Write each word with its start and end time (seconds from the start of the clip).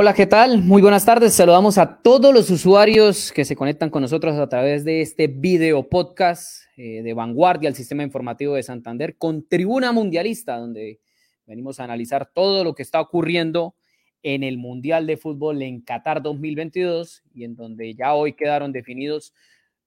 Hola, 0.00 0.14
¿qué 0.14 0.28
tal? 0.28 0.62
Muy 0.62 0.80
buenas 0.80 1.04
tardes. 1.04 1.34
Saludamos 1.34 1.76
a 1.76 2.00
todos 2.00 2.32
los 2.32 2.50
usuarios 2.50 3.32
que 3.32 3.44
se 3.44 3.56
conectan 3.56 3.90
con 3.90 4.00
nosotros 4.00 4.36
a 4.36 4.48
través 4.48 4.84
de 4.84 5.00
este 5.00 5.26
video 5.26 5.88
podcast 5.88 6.62
eh, 6.76 7.02
de 7.02 7.14
Vanguardia, 7.14 7.68
el 7.68 7.74
Sistema 7.74 8.04
Informativo 8.04 8.54
de 8.54 8.62
Santander, 8.62 9.16
con 9.18 9.48
Tribuna 9.48 9.90
Mundialista, 9.90 10.56
donde 10.56 11.00
venimos 11.46 11.80
a 11.80 11.82
analizar 11.82 12.30
todo 12.32 12.62
lo 12.62 12.76
que 12.76 12.84
está 12.84 13.00
ocurriendo 13.00 13.74
en 14.22 14.44
el 14.44 14.56
Mundial 14.56 15.04
de 15.04 15.16
Fútbol 15.16 15.62
en 15.62 15.80
Qatar 15.80 16.22
2022 16.22 17.24
y 17.34 17.42
en 17.42 17.56
donde 17.56 17.96
ya 17.96 18.14
hoy 18.14 18.34
quedaron 18.34 18.70
definidos 18.70 19.34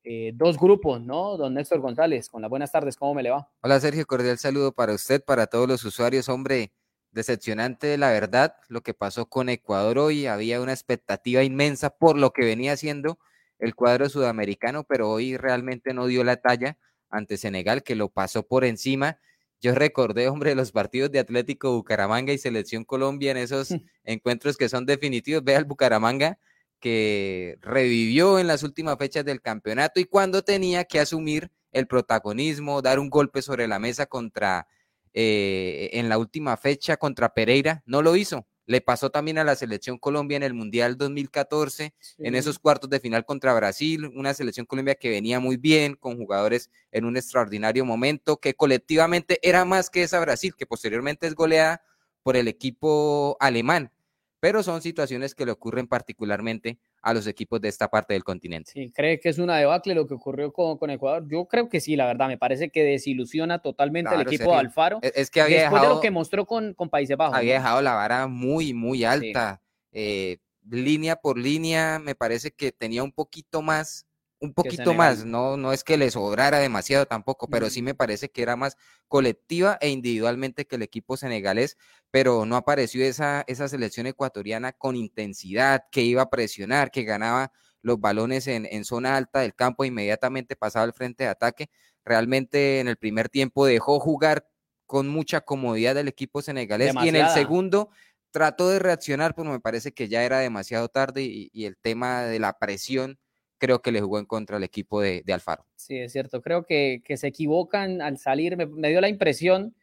eh, 0.03 0.33
dos 0.35 0.57
grupos, 0.57 0.99
¿no? 0.99 1.37
Don 1.37 1.53
Néstor 1.53 1.79
González, 1.79 2.27
con 2.27 2.41
las 2.41 2.49
buenas 2.49 2.69
tardes, 2.69 2.97
¿cómo 2.97 3.13
me 3.13 3.23
le 3.23 3.29
va? 3.29 3.49
Hola 3.61 3.79
Sergio, 3.79 4.05
cordial 4.05 4.37
saludo 4.37 4.73
para 4.73 4.93
usted, 4.93 5.23
para 5.23 5.47
todos 5.47 5.69
los 5.69 5.85
usuarios. 5.85 6.27
Hombre, 6.27 6.73
decepcionante, 7.11 7.97
la 7.97 8.11
verdad, 8.11 8.55
lo 8.67 8.81
que 8.81 8.93
pasó 8.93 9.27
con 9.27 9.49
Ecuador 9.49 9.97
hoy. 9.99 10.27
Había 10.27 10.61
una 10.61 10.73
expectativa 10.73 11.43
inmensa 11.43 11.89
por 11.89 12.17
lo 12.17 12.31
que 12.31 12.45
venía 12.45 12.73
haciendo 12.73 13.19
el 13.59 13.75
cuadro 13.75 14.09
sudamericano, 14.09 14.83
pero 14.83 15.09
hoy 15.09 15.37
realmente 15.37 15.93
no 15.93 16.07
dio 16.07 16.23
la 16.23 16.37
talla 16.37 16.77
ante 17.09 17.37
Senegal, 17.37 17.83
que 17.83 17.95
lo 17.95 18.09
pasó 18.09 18.47
por 18.47 18.65
encima. 18.65 19.19
Yo 19.61 19.75
recordé, 19.75 20.27
hombre, 20.27 20.55
los 20.55 20.71
partidos 20.71 21.11
de 21.11 21.19
Atlético 21.19 21.73
Bucaramanga 21.73 22.33
y 22.33 22.37
Selección 22.39 22.83
Colombia 22.83 23.31
en 23.31 23.37
esos 23.37 23.69
encuentros 24.03 24.57
que 24.57 24.69
son 24.69 24.85
definitivos. 24.85 25.43
Ve 25.43 25.55
al 25.55 25.65
Bucaramanga 25.65 26.39
que 26.79 27.57
revivió 27.61 28.39
en 28.39 28.47
las 28.47 28.63
últimas 28.63 28.97
fechas 28.97 29.23
del 29.23 29.41
campeonato 29.41 29.99
y 29.99 30.05
cuando 30.05 30.41
tenía 30.41 30.83
que 30.85 30.99
asumir 30.99 31.51
el 31.71 31.87
protagonismo, 31.87 32.81
dar 32.81 32.99
un 32.99 33.09
golpe 33.09 33.41
sobre 33.41 33.67
la 33.67 33.79
mesa 33.79 34.07
contra 34.07 34.67
eh, 35.13 35.89
en 35.93 36.09
la 36.09 36.17
última 36.17 36.57
fecha 36.57 36.97
contra 36.97 37.33
Pereira, 37.33 37.83
no 37.85 38.01
lo 38.01 38.15
hizo. 38.15 38.47
Le 38.65 38.79
pasó 38.79 39.09
también 39.09 39.37
a 39.37 39.43
la 39.43 39.55
selección 39.55 39.97
Colombia 39.97 40.37
en 40.37 40.43
el 40.43 40.53
Mundial 40.53 40.97
2014, 40.97 41.93
en 42.19 42.35
esos 42.35 42.59
cuartos 42.59 42.89
de 42.89 42.99
final 42.99 43.25
contra 43.25 43.53
Brasil, 43.53 44.05
una 44.15 44.33
selección 44.33 44.65
Colombia 44.65 44.95
que 44.95 45.09
venía 45.09 45.39
muy 45.39 45.57
bien, 45.57 45.95
con 45.95 46.15
jugadores 46.15 46.69
en 46.91 47.05
un 47.05 47.17
extraordinario 47.17 47.83
momento, 47.83 48.37
que 48.37 48.53
colectivamente 48.53 49.39
era 49.41 49.65
más 49.65 49.89
que 49.89 50.03
esa 50.03 50.19
Brasil, 50.19 50.53
que 50.55 50.65
posteriormente 50.65 51.27
es 51.27 51.35
goleada 51.35 51.83
por 52.23 52.37
el 52.37 52.47
equipo 52.47 53.35
alemán. 53.39 53.91
Pero 54.39 54.63
son 54.63 54.81
situaciones 54.81 55.35
que 55.35 55.45
le 55.45 55.51
ocurren 55.51 55.87
particularmente 55.87 56.79
a 57.01 57.13
los 57.13 57.27
equipos 57.27 57.59
de 57.59 57.69
esta 57.69 57.87
parte 57.89 58.13
del 58.13 58.23
continente. 58.23 58.71
Sí, 58.71 58.91
¿Cree 58.93 59.19
que 59.19 59.29
es 59.29 59.39
una 59.39 59.57
debacle 59.57 59.95
lo 59.95 60.07
que 60.07 60.13
ocurrió 60.13 60.53
con, 60.53 60.89
Ecuador? 60.89 61.27
Yo 61.27 61.45
creo 61.45 61.69
que 61.69 61.79
sí, 61.79 61.95
la 61.95 62.05
verdad, 62.05 62.27
me 62.27 62.37
parece 62.37 62.69
que 62.69 62.83
desilusiona 62.83 63.59
totalmente 63.59 64.13
el 64.13 64.21
equipo 64.21 64.51
de 64.51 64.57
Alfaro. 64.57 64.99
E, 65.01 65.11
es, 65.15 65.31
que 65.31 65.41
había 65.41 65.61
después 65.61 65.81
de 65.81 65.87
lo 65.89 65.99
que 65.99 66.11
mostró 66.11 66.45
con, 66.45 66.73
con 66.73 66.89
Países 66.89 67.17
Bajos. 67.17 67.35
Había 67.35 67.55
dejado 67.55 67.81
la 67.81 67.93
vara 67.93 68.27
muy, 68.27 68.73
muy 68.73 69.03
alta. 69.03 69.61
Eh, 69.91 70.37
línea 70.69 71.15
por 71.15 71.37
línea, 71.37 71.99
me 71.99 72.15
parece 72.15 72.51
que 72.51 72.71
tenía 72.71 73.03
un 73.03 73.11
poquito 73.11 73.61
más 73.61 74.05
un 74.41 74.53
poquito 74.55 74.95
más, 74.95 75.23
no, 75.23 75.55
no 75.55 75.71
es 75.71 75.83
que 75.83 75.97
le 75.97 76.09
sobrara 76.09 76.57
demasiado 76.57 77.05
tampoco, 77.05 77.47
pero 77.47 77.69
sí 77.69 77.83
me 77.83 77.93
parece 77.93 78.31
que 78.31 78.41
era 78.41 78.55
más 78.55 78.75
colectiva 79.07 79.77
e 79.79 79.89
individualmente 79.89 80.65
que 80.65 80.77
el 80.77 80.81
equipo 80.81 81.15
senegalés, 81.15 81.77
pero 82.09 82.43
no 82.47 82.55
apareció 82.55 83.05
esa, 83.05 83.43
esa 83.45 83.67
selección 83.67 84.07
ecuatoriana 84.07 84.73
con 84.73 84.95
intensidad, 84.95 85.83
que 85.91 86.01
iba 86.01 86.23
a 86.23 86.29
presionar, 86.31 86.89
que 86.89 87.03
ganaba 87.03 87.51
los 87.83 87.99
balones 87.99 88.47
en, 88.47 88.65
en 88.65 88.83
zona 88.83 89.15
alta 89.15 89.41
del 89.41 89.53
campo, 89.53 89.83
e 89.83 89.87
inmediatamente 89.87 90.55
pasaba 90.55 90.85
al 90.85 90.93
frente 90.93 91.23
de 91.25 91.29
ataque. 91.29 91.69
Realmente 92.03 92.79
en 92.79 92.87
el 92.87 92.97
primer 92.97 93.29
tiempo 93.29 93.67
dejó 93.67 93.99
jugar 93.99 94.47
con 94.87 95.07
mucha 95.07 95.41
comodidad 95.41 95.95
el 95.97 96.07
equipo 96.07 96.41
senegalés 96.41 96.95
y 97.03 97.09
en 97.09 97.15
el 97.15 97.29
segundo 97.29 97.91
trató 98.31 98.69
de 98.69 98.79
reaccionar, 98.79 99.35
pero 99.35 99.51
me 99.51 99.59
parece 99.59 99.91
que 99.91 100.07
ya 100.07 100.23
era 100.23 100.39
demasiado 100.39 100.89
tarde 100.89 101.21
y 101.23 101.65
el 101.65 101.77
tema 101.77 102.23
de 102.23 102.39
la 102.39 102.57
presión 102.57 103.19
creo 103.61 103.79
que 103.79 103.91
le 103.91 104.01
jugó 104.01 104.17
en 104.17 104.25
contra 104.25 104.57
al 104.57 104.63
equipo 104.63 104.99
de, 105.01 105.23
Alfaro. 105.31 105.67
Sí, 105.75 105.95
es 105.95 106.11
cierto. 106.11 106.41
Creo 106.41 106.65
que, 106.65 107.03
se 107.15 107.27
equivocan 107.27 108.01
al 108.01 108.17
salir. 108.17 108.57
Me, 108.57 108.89
dio 108.89 108.99
la 108.99 109.07
impresión 109.07 109.75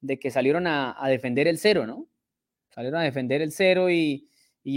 de 0.00 0.20
que 0.20 0.30
salieron 0.30 0.68
a, 0.68 0.96
defender 1.08 1.48
el 1.48 1.58
cero, 1.58 1.88
¿no? 1.88 2.06
Salieron 2.70 3.00
a 3.00 3.02
defender 3.02 3.42
el 3.42 3.50
cero 3.50 3.90
y, 3.90 4.28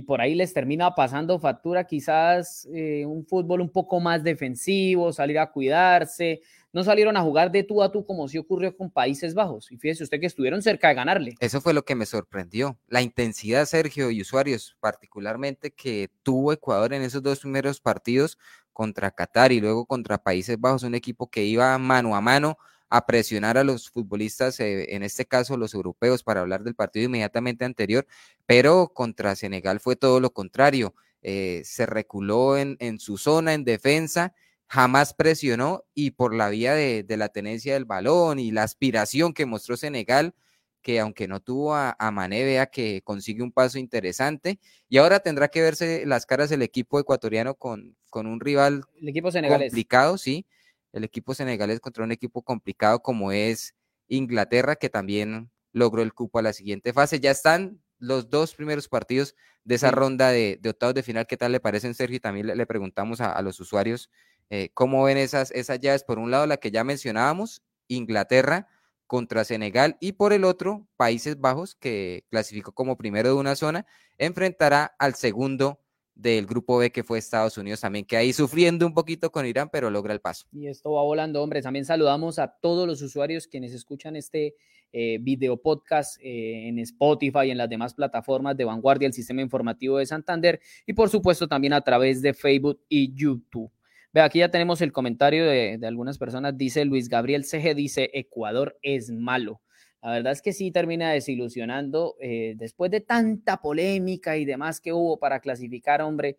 por 0.08 0.20
ahí 0.20 0.34
les 0.34 0.52
termina 0.52 0.96
pasando 0.96 1.40
factura 1.40 1.84
quizás 1.84 2.68
eh, 2.74 3.06
un 3.06 3.24
fútbol 3.26 3.62
un 3.62 3.70
poco 3.70 4.00
más 4.00 4.24
defensivo, 4.24 5.14
salir 5.14 5.38
a 5.38 5.52
cuidarse, 5.52 6.42
no 6.72 6.84
salieron 6.84 7.18
a 7.18 7.22
jugar 7.22 7.52
de 7.52 7.64
tú 7.64 7.82
a 7.82 7.92
tú 7.92 8.06
como 8.06 8.28
sí 8.28 8.38
ocurrió 8.38 8.76
con 8.76 8.92
Países 8.92 9.34
Bajos. 9.34 9.72
Y 9.72 9.78
fíjese 9.78 10.04
usted 10.04 10.20
que 10.20 10.28
estuvieron 10.28 10.62
cerca 10.62 10.90
de 10.90 10.96
ganarle. 10.96 11.36
Eso 11.40 11.62
fue 11.62 11.74
lo 11.74 11.84
que 11.84 11.96
me 11.96 12.06
sorprendió. 12.06 12.78
La 12.88 13.02
intensidad, 13.02 13.66
Sergio, 13.66 14.12
y 14.12 14.22
usuarios 14.22 14.78
particularmente 14.80 15.72
que 15.72 16.10
tuvo 16.24 16.54
Ecuador 16.54 16.94
en 16.94 17.02
esos 17.02 17.24
dos 17.24 17.40
primeros 17.40 17.80
partidos 17.82 18.38
contra 18.74 19.12
Qatar 19.12 19.52
y 19.52 19.60
luego 19.60 19.86
contra 19.86 20.20
Países 20.20 20.60
Bajos, 20.60 20.84
un 20.84 20.96
equipo 20.96 21.30
que 21.30 21.44
iba 21.44 21.78
mano 21.78 22.16
a 22.16 22.22
mano 22.22 22.58
a 22.90 23.06
presionar 23.06 23.58
a 23.58 23.64
los 23.64 23.90
futbolistas, 23.90 24.60
eh, 24.60 24.96
en 24.96 25.04
este 25.04 25.26
caso 25.26 25.58
los 25.58 25.74
europeos, 25.74 26.24
para 26.24 26.42
hablar 26.42 26.64
del 26.64 26.76
partido 26.76 27.06
inmediatamente 27.06 27.66
anterior, 27.66 28.08
pero 28.46 28.90
contra 28.94 29.36
Senegal 29.36 29.80
fue 29.80 29.96
todo 29.96 30.20
lo 30.20 30.32
contrario. 30.32 30.96
Eh, 31.22 31.62
se 31.66 31.86
reculó 31.86 32.58
en, 32.58 32.78
en 32.80 33.00
su 33.00 33.18
zona, 33.18 33.54
en 33.54 33.64
defensa, 33.64 34.34
jamás 34.70 35.16
presionó 35.16 35.84
y 35.96 36.12
por 36.12 36.34
la 36.36 36.50
vía 36.50 36.76
de, 36.76 37.04
la 37.18 37.30
tenencia 37.30 37.74
del 37.74 37.86
balón 37.86 38.38
y 38.38 38.52
la 38.52 38.64
aspiración 38.64 39.34
que 39.34 39.48
mostró 39.48 39.76
Senegal, 39.76 40.36
que 40.84 41.00
aunque 41.00 41.28
no 41.28 41.40
tuvo 41.40 41.74
a, 41.74 41.96
a, 41.98 42.12
Mané, 42.12 42.44
vea 42.44 42.68
que 42.68 43.02
consigue 43.04 43.42
un 43.42 43.52
paso 43.52 43.80
interesante 43.80 44.60
y 44.88 44.98
ahora 44.98 45.20
tendrá 45.20 45.48
que 45.48 45.62
verse 45.62 46.06
las 46.06 46.26
caras 46.28 46.50
del 46.50 46.62
equipo 46.62 47.00
ecuatoriano 47.00 47.56
con, 47.56 47.98
con 48.12 48.28
un 48.28 48.40
rival 48.40 48.84
el 49.02 49.10
equipo 49.10 49.30
complicado, 49.32 50.18
sí, 50.20 50.46
el 50.94 51.04
equipo 51.04 51.34
senegalés 51.34 51.80
contra 51.80 52.04
un 52.04 52.12
equipo 52.12 52.44
complicado 52.44 53.02
como 53.02 53.32
es 53.32 53.74
Inglaterra, 54.08 54.76
que 54.76 54.90
también 54.90 55.50
logró 55.72 56.04
el 56.04 56.14
cupo 56.14 56.40
a 56.40 56.44
la 56.44 56.54
siguiente 56.54 56.94
fase. 56.94 57.20
Ya 57.20 57.32
están 57.32 57.82
los 57.98 58.30
dos 58.30 58.56
primeros 58.56 58.88
partidos 58.88 59.36
de 59.64 59.76
esa 59.76 59.92
ronda 59.92 60.30
de, 60.30 60.58
de, 60.62 60.70
octavos 60.70 60.96
de 60.96 61.04
final. 61.04 61.28
¿Qué 61.28 61.38
tal 61.38 61.52
le 61.52 61.60
parecen, 61.60 61.94
Sergio? 61.94 62.18
Y 62.18 62.20
también 62.20 62.48
le, 62.48 62.66
preguntamos 62.66 63.22
a, 63.22 63.32
a, 63.32 63.42
los 63.42 63.60
usuarios 63.60 64.10
eh, 64.50 64.70
¿Cómo 64.74 65.04
ven 65.04 65.18
esas, 65.18 65.52
llaves? 65.80 66.04
Por 66.04 66.20
un 66.20 66.32
lado, 66.32 66.48
la 66.48 66.58
que 66.58 66.72
ya 66.72 66.84
mencionábamos, 66.84 67.62
Inglaterra 67.88 68.68
contra 69.08 69.44
Senegal 69.44 69.98
y 70.00 70.14
por 70.14 70.34
el 70.34 70.44
otro, 70.44 70.88
Países 70.96 71.40
Bajos, 71.40 71.76
que 71.76 72.26
clasificó 72.30 72.74
como 72.74 72.98
primero 72.98 73.30
de 73.30 73.36
una 73.36 73.56
zona, 73.56 73.86
enfrentará 74.18 74.96
al 75.00 75.16
segundo 75.16 75.80
del 76.14 76.46
grupo 76.46 76.78
B 76.78 76.92
que 76.92 77.04
fue 77.04 77.18
Estados 77.18 77.58
Unidos 77.58 77.82
también, 77.82 78.06
que 78.06 78.18
ahí 78.18 78.34
sufriendo 78.34 78.86
un 78.86 78.94
poquito 78.94 79.32
con 79.32 79.46
Irán, 79.46 79.70
pero 79.72 79.90
logra 79.90 80.14
el 80.14 80.20
paso. 80.20 80.46
Y 80.52 80.68
esto 80.68 80.92
va 80.92 81.02
volando, 81.02 81.42
hombre. 81.42 81.62
También 81.62 81.86
saludamos 81.86 82.40
a 82.40 82.48
todos 82.48 82.88
los 82.88 83.02
usuarios 83.02 83.48
quienes 83.48 83.74
escuchan 83.74 84.16
este 84.16 84.56
eh, 84.92 85.18
video 85.22 85.58
podcast 85.58 86.20
eh, 86.22 86.68
en 86.68 86.80
Spotify 86.80 87.46
y 87.46 87.52
en 87.52 87.58
las 87.58 87.70
demás 87.70 87.94
plataformas 87.94 88.58
de 88.58 88.66
Vanguardia, 88.66 89.08
el 89.08 89.14
sistema 89.14 89.42
informativo 89.42 89.98
de 89.98 90.06
Santander, 90.06 90.60
y 90.86 90.94
por 90.94 91.10
supuesto 91.10 91.48
también 91.48 91.74
a 91.74 91.82
través 91.82 92.22
de 92.22 92.34
Facebook 92.34 92.82
y 92.90 93.14
YouTube. 93.14 93.72
Ve, 94.12 94.22
aquí 94.22 94.40
ya 94.40 94.50
tenemos 94.50 94.82
el 94.82 94.92
comentario 94.92 95.46
de, 95.46 95.80
algunas 95.84 96.18
personas. 96.18 96.58
Dice 96.58 96.84
Luis 96.86 97.10
Gabriel 97.10 97.46
CG, 97.46 97.76
dice, 97.76 98.10
Ecuador 98.14 98.78
es 98.82 99.12
malo. 99.12 99.62
La 100.02 100.12
verdad 100.12 100.32
es 100.32 100.42
que 100.42 100.54
sí 100.54 100.72
termina 100.72 101.12
desilusionando. 101.12 102.16
Eh, 102.20 102.56
después 102.58 102.90
de 102.90 103.02
tanta 103.02 103.58
polémica 103.58 104.38
y 104.38 104.46
demás 104.46 104.82
que 104.82 104.94
hubo 104.94 105.20
para 105.20 105.42
clasificar, 105.42 106.02
hombre, 106.02 106.38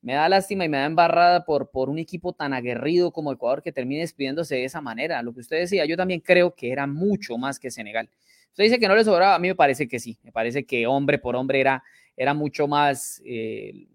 me 0.00 0.14
da 0.14 0.28
lástima 0.28 0.64
y 0.64 0.68
me 0.68 0.78
da 0.78 0.86
embarrada 0.86 1.44
por, 1.44 1.70
por 1.70 1.90
un 1.90 1.98
equipo 1.98 2.32
tan 2.32 2.54
aguerrido 2.54 3.12
como 3.12 3.32
Ecuador 3.32 3.62
que 3.62 3.72
termine 3.72 4.00
despidiéndose 4.00 4.54
de 4.54 4.64
esa 4.64 4.80
manera. 4.80 5.22
Lo 5.22 5.34
que 5.34 5.40
usted 5.40 5.58
decía, 5.58 5.84
yo 5.84 5.96
también 5.96 6.20
creo 6.20 6.54
que 6.54 6.72
era 6.72 6.86
mucho 6.86 7.36
más 7.36 7.58
que 7.58 7.70
Senegal. 7.70 8.08
Usted 8.50 8.64
dice 8.64 8.78
que 8.78 8.88
no 8.88 8.94
le 8.94 9.04
sobraba, 9.04 9.34
a 9.34 9.38
mí 9.38 9.48
me 9.48 9.54
parece 9.54 9.86
que 9.86 9.98
sí. 9.98 10.18
Me 10.22 10.32
parece 10.32 10.64
que 10.64 10.86
hombre 10.86 11.18
por 11.18 11.36
hombre 11.36 11.60
era, 11.60 11.82
era 12.16 12.32
mucho 12.32 12.68
más 12.68 13.20
eh, 13.24 13.86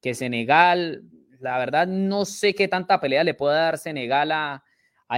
que 0.00 0.14
Senegal 0.14 1.02
la 1.40 1.58
verdad, 1.58 1.86
no 1.86 2.24
sé 2.24 2.54
qué 2.54 2.68
tanta 2.68 3.00
pelea 3.00 3.24
le 3.24 3.34
puede 3.34 3.56
dar 3.56 3.78
Senegal 3.78 4.32
a, 4.32 4.62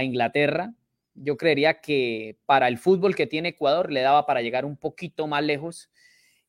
Inglaterra. 0.01 0.73
Yo 1.15 1.35
creería 1.35 1.81
que 1.81 2.37
para 2.45 2.67
el 2.67 2.77
fútbol 2.77 3.15
que 3.15 3.27
tiene 3.27 3.49
Ecuador 3.49 3.91
le 3.91 4.01
daba 4.01 4.25
para 4.25 4.41
llegar 4.41 4.65
un 4.65 4.77
poquito 4.77 5.25
más 5.27 5.43
lejos. 5.43 5.89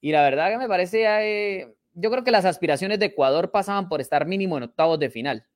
Y 0.00 0.12
la 0.12 0.22
verdad 0.22 0.50
que 0.50 0.58
me 0.58 0.68
parece, 0.68 1.04
eh, 1.06 1.74
yo 1.94 2.10
creo 2.10 2.22
que 2.22 2.30
las 2.30 2.44
aspiraciones 2.44 2.98
de 2.98 3.06
Ecuador 3.06 3.50
pasaban 3.50 3.88
por 3.88 4.00
estar 4.00 4.26
mínimo 4.26 4.58
en 4.58 4.64
octavos 4.64 4.98
de 4.98 5.10
final. 5.10 5.46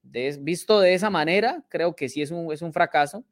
visto 0.40 0.80
de 0.80 0.94
esa 0.94 1.10
manera, 1.10 1.62
creo 1.68 1.94
que 1.94 2.08
sí 2.08 2.22
es 2.22 2.30
un, 2.30 2.52
es 2.52 2.62
un 2.62 2.72
fracaso, 2.72 3.24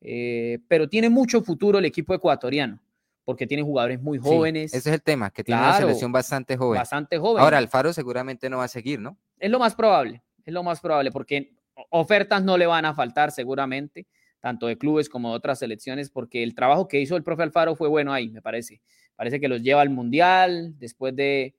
eh, 0.00 0.58
pero 0.68 0.88
tiene 0.88 1.08
mucho 1.08 1.42
futuro 1.42 1.78
el 1.78 1.84
equipo 1.84 2.14
ecuatoriano 2.14 2.80
porque 3.24 3.46
tiene 3.46 3.62
jugadores 3.62 4.00
muy 4.00 4.18
jóvenes. 4.18 4.74
ese 4.74 4.90
es 4.90 4.94
el 4.94 5.02
tema, 5.02 5.30
que 5.30 5.42
tiene 5.42 5.60
una 5.60 5.76
selección 5.76 6.12
bastante 6.12 6.56
joven. 6.56 6.78
Bastante 6.78 7.18
joven. 7.18 7.42
Ahora, 7.42 7.58
Alfaro 7.58 7.92
seguramente 7.92 8.50
no 8.50 8.58
va 8.58 8.64
a 8.64 8.68
seguir, 8.68 9.00
¿no? 9.00 9.16
Es 9.44 9.50
lo 9.50 9.58
más 9.58 9.74
probable, 9.74 10.22
es 10.46 10.54
lo 10.54 10.62
más 10.62 10.80
probable, 10.80 11.12
porque 11.12 11.52
ofertas 11.90 12.42
no 12.42 12.56
le 12.56 12.64
van 12.64 12.86
a 12.86 12.94
faltar 12.94 13.30
seguramente, 13.30 14.06
tanto 14.40 14.68
de 14.68 14.78
clubes 14.78 15.10
como 15.10 15.28
de 15.28 15.36
otras 15.36 15.58
selecciones, 15.58 16.08
porque 16.08 16.42
el 16.42 16.54
trabajo 16.54 16.88
que 16.88 16.98
hizo 16.98 17.14
el 17.14 17.22
profe 17.22 17.42
Alfaro 17.42 17.76
fue 17.76 17.90
bueno 17.90 18.10
ahí, 18.10 18.30
me 18.30 18.40
parece. 18.40 18.80
Parece 19.16 19.40
que 19.40 19.48
los 19.48 19.60
lleva 19.60 19.82
al 19.82 19.90
Mundial, 19.90 20.72
después 20.78 21.14
de, 21.14 21.56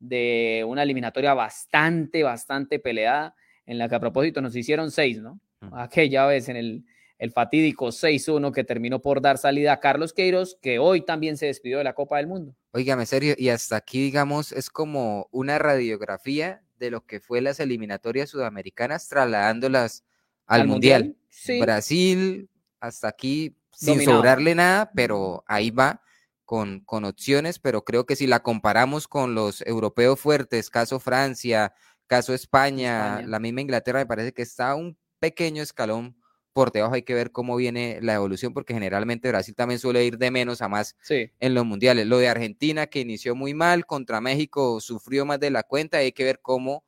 de 0.00 0.64
una 0.66 0.82
eliminatoria 0.82 1.32
bastante, 1.32 2.24
bastante 2.24 2.80
peleada, 2.80 3.36
en 3.66 3.78
la 3.78 3.88
que 3.88 3.94
a 3.94 4.00
propósito 4.00 4.40
nos 4.40 4.56
hicieron 4.56 4.90
seis, 4.90 5.20
¿no? 5.20 5.38
Aquella 5.70 6.26
vez 6.26 6.48
en 6.48 6.56
el, 6.56 6.84
el 7.18 7.30
fatídico 7.30 7.92
6-1 7.92 8.50
que 8.50 8.64
terminó 8.64 9.00
por 9.00 9.20
dar 9.20 9.38
salida 9.38 9.74
a 9.74 9.78
Carlos 9.78 10.12
Queiros, 10.12 10.58
que 10.60 10.80
hoy 10.80 11.04
también 11.04 11.36
se 11.36 11.46
despidió 11.46 11.78
de 11.78 11.84
la 11.84 11.92
Copa 11.92 12.16
del 12.16 12.26
Mundo. 12.26 12.56
Óigame, 12.72 13.06
serio, 13.06 13.36
y 13.38 13.50
hasta 13.50 13.76
aquí, 13.76 14.02
digamos, 14.02 14.50
es 14.50 14.70
como 14.70 15.28
una 15.30 15.60
radiografía 15.60 16.64
de 16.78 16.90
lo 16.90 17.04
que 17.04 17.20
fue 17.20 17.40
las 17.40 17.60
eliminatorias 17.60 18.30
sudamericanas, 18.30 19.08
trasladándolas 19.08 20.04
al, 20.46 20.66
Mundial. 20.66 21.16
Brasil, 21.60 22.48
hasta 22.80 23.08
aquí, 23.08 23.56
sin 23.72 24.02
sobrarle 24.02 24.54
nada, 24.54 24.90
pero 24.94 25.44
ahí 25.46 25.70
va. 25.70 26.02
Con, 26.44 26.80
con, 26.80 27.04
opciones, 27.04 27.58
pero 27.58 27.84
creo 27.84 28.06
que 28.06 28.16
si 28.16 28.26
la 28.26 28.42
comparamos 28.42 29.06
con 29.06 29.34
los 29.34 29.60
europeos 29.66 30.18
fuertes, 30.18 30.70
caso 30.70 30.98
Francia, 30.98 31.74
caso 32.06 32.32
España, 32.32 33.20
la 33.20 33.38
misma 33.38 33.60
Inglaterra, 33.60 33.98
me 33.98 34.06
parece 34.06 34.32
que 34.32 34.40
está 34.40 34.74
un 34.74 34.96
pequeño 35.20 35.62
escalón 35.62 36.17
por 36.58 36.72
debajo 36.72 36.94
hay 36.94 37.02
que 37.02 37.14
ver 37.14 37.30
cómo 37.30 37.54
viene 37.54 38.00
la 38.02 38.14
evolución, 38.14 38.52
porque 38.52 38.74
generalmente 38.74 39.28
Brasil 39.28 39.54
también 39.54 39.78
suele 39.78 40.04
ir 40.04 40.18
de 40.18 40.32
menos 40.32 40.60
a 40.60 40.68
más 40.68 40.96
en 41.08 41.54
los 41.54 41.64
mundiales. 41.64 42.04
Lo 42.08 42.18
de 42.18 42.28
Argentina, 42.28 42.88
que 42.88 42.98
inició 42.98 43.36
muy 43.36 43.54
mal, 43.54 43.86
contra 43.86 44.20
México 44.20 44.80
sufrió 44.80 45.24
más 45.24 45.38
de 45.38 45.52
la 45.52 45.62
cuenta, 45.62 45.98
hay 45.98 46.10
que 46.10 46.24
ver 46.24 46.40
cómo 46.42 46.82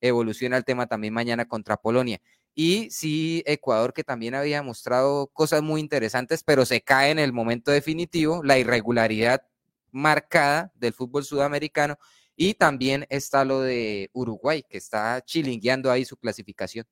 evoluciona 0.00 0.56
el 0.56 0.64
tema 0.64 0.86
también 0.86 1.12
mañana 1.12 1.44
contra 1.44 1.76
Polonia. 1.76 2.20
Y 2.54 2.88
sí, 2.92 3.42
Ecuador, 3.46 3.92
que 3.92 4.04
también 4.04 4.36
había 4.36 4.62
mostrado 4.62 5.26
cosas 5.32 5.60
muy 5.60 5.80
interesantes, 5.80 6.44
pero 6.44 6.64
se 6.64 6.82
cae 6.82 7.10
en 7.10 7.18
el 7.18 7.32
momento 7.32 7.72
definitivo, 7.72 8.44
la 8.44 8.60
irregularidad 8.60 9.42
marcada 9.90 10.70
del 10.76 10.92
fútbol 10.92 11.24
sudamericano. 11.24 11.98
Y 12.36 12.54
también 12.54 13.06
está 13.08 13.44
lo 13.44 13.60
de 13.60 14.08
Uruguay, 14.12 14.62
que 14.62 14.78
está 14.78 15.20
chilingueando 15.20 15.90
ahí 15.90 16.04
su 16.04 16.16
clasificación. 16.16 16.86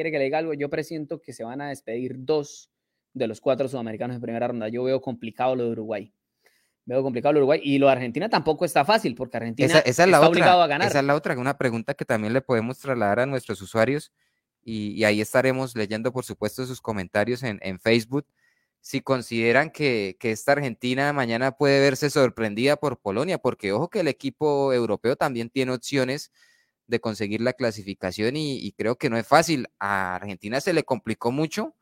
Quiere 0.00 0.12
que 0.12 0.18
le 0.18 0.24
diga 0.24 0.38
algo, 0.38 0.54
yo 0.54 0.70
presiento 0.70 1.20
que 1.20 1.34
se 1.34 1.44
van 1.44 1.60
a 1.60 1.68
despedir 1.68 2.14
dos 2.16 2.70
de 3.12 3.26
los 3.26 3.38
cuatro 3.38 3.68
sudamericanos 3.68 4.16
de 4.16 4.22
primera 4.22 4.48
ronda. 4.48 4.66
Yo 4.68 4.82
veo 4.82 5.02
complicado 5.02 5.54
lo 5.54 5.64
de 5.64 5.70
Uruguay. 5.72 6.10
Veo 6.86 7.02
complicado 7.02 7.34
lo 7.34 7.40
de 7.40 7.42
Uruguay. 7.42 7.60
Y 7.62 7.76
lo 7.76 7.84
de 7.84 7.92
Argentina 7.92 8.26
tampoco 8.30 8.64
está 8.64 8.82
fácil, 8.82 9.14
porque 9.14 9.36
Argentina 9.36 9.82
está 9.84 10.26
obligado 10.26 10.62
a 10.62 10.66
ganar. 10.66 10.88
Esa 10.88 11.00
es 11.00 11.04
la 11.04 11.14
otra, 11.14 11.38
una 11.38 11.58
pregunta 11.58 11.92
que 11.92 12.06
también 12.06 12.32
le 12.32 12.40
podemos 12.40 12.78
trasladar 12.78 13.20
a 13.20 13.26
nuestros 13.26 13.60
usuarios. 13.60 14.10
Y, 14.62 15.04
ahí 15.04 15.20
estaremos 15.20 15.76
leyendo, 15.76 16.14
por 16.14 16.24
supuesto, 16.24 16.64
sus 16.64 16.80
comentarios 16.80 17.42
en, 17.42 17.78
Facebook. 17.78 18.24
Si 18.80 19.02
consideran 19.02 19.68
que, 19.68 20.16
que 20.18 20.30
esta 20.30 20.52
Argentina 20.52 21.12
mañana 21.12 21.52
puede 21.52 21.78
verse 21.78 22.08
sorprendida 22.08 22.76
por 22.76 22.98
Polonia, 22.98 23.36
porque 23.36 23.72
ojo 23.72 23.90
que 23.90 24.00
el 24.00 24.08
equipo 24.08 24.72
europeo 24.72 25.14
también 25.14 25.50
tiene 25.50 25.72
opciones 25.72 26.32
de 26.90 27.00
conseguir 27.00 27.40
la 27.40 27.54
clasificación 27.54 28.36
y, 28.36 28.72
creo 28.76 28.96
que 28.96 29.08
no 29.08 29.16
es 29.16 29.26
fácil. 29.26 29.68
A 29.78 30.16
Argentina 30.16 30.60
se 30.60 30.72
le 30.72 30.82
complicó 30.84 31.30
mucho 31.30 31.74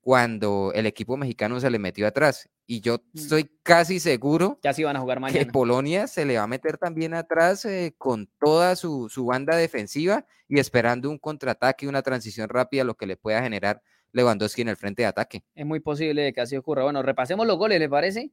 cuando 0.00 0.72
el 0.74 0.86
equipo 0.86 1.16
mexicano 1.16 1.60
se 1.60 1.70
le 1.70 1.78
metió 1.78 2.06
atrás. 2.06 2.48
Y 2.66 2.80
yo 2.80 2.96
mm. 2.96 3.18
estoy 3.18 3.50
casi 3.62 4.00
seguro 4.00 4.58
ya 4.62 4.72
van 4.84 4.96
a 4.96 5.00
jugar 5.00 5.20
mañana. 5.20 5.38
que 5.38 5.50
Polonia 5.50 6.06
se 6.06 6.24
le 6.24 6.36
va 6.36 6.44
a 6.44 6.48
meter 6.48 6.78
también 6.78 7.14
atrás 7.14 7.64
eh, 7.64 7.94
con 7.98 8.28
toda 8.40 8.76
su, 8.76 9.08
banda 9.26 9.56
defensiva 9.56 10.24
y 10.48 10.58
esperando 10.58 11.10
un 11.10 11.18
contraataque, 11.18 11.86
una 11.86 12.02
transición 12.02 12.48
rápida, 12.48 12.84
lo 12.84 12.96
que 12.96 13.06
le 13.06 13.16
pueda 13.16 13.42
generar 13.42 13.82
Lewandowski 14.12 14.62
en 14.62 14.68
el 14.68 14.76
frente 14.76 15.02
de 15.02 15.06
ataque. 15.06 15.44
Es 15.54 15.66
muy 15.66 15.80
posible 15.80 16.32
que 16.32 16.40
así 16.40 16.56
ocurra. 16.56 16.84
Bueno, 16.84 17.02
repasemos 17.02 17.46
los 17.46 17.58
goles, 17.58 17.78
¿le 17.78 17.88
parece? 17.88 18.30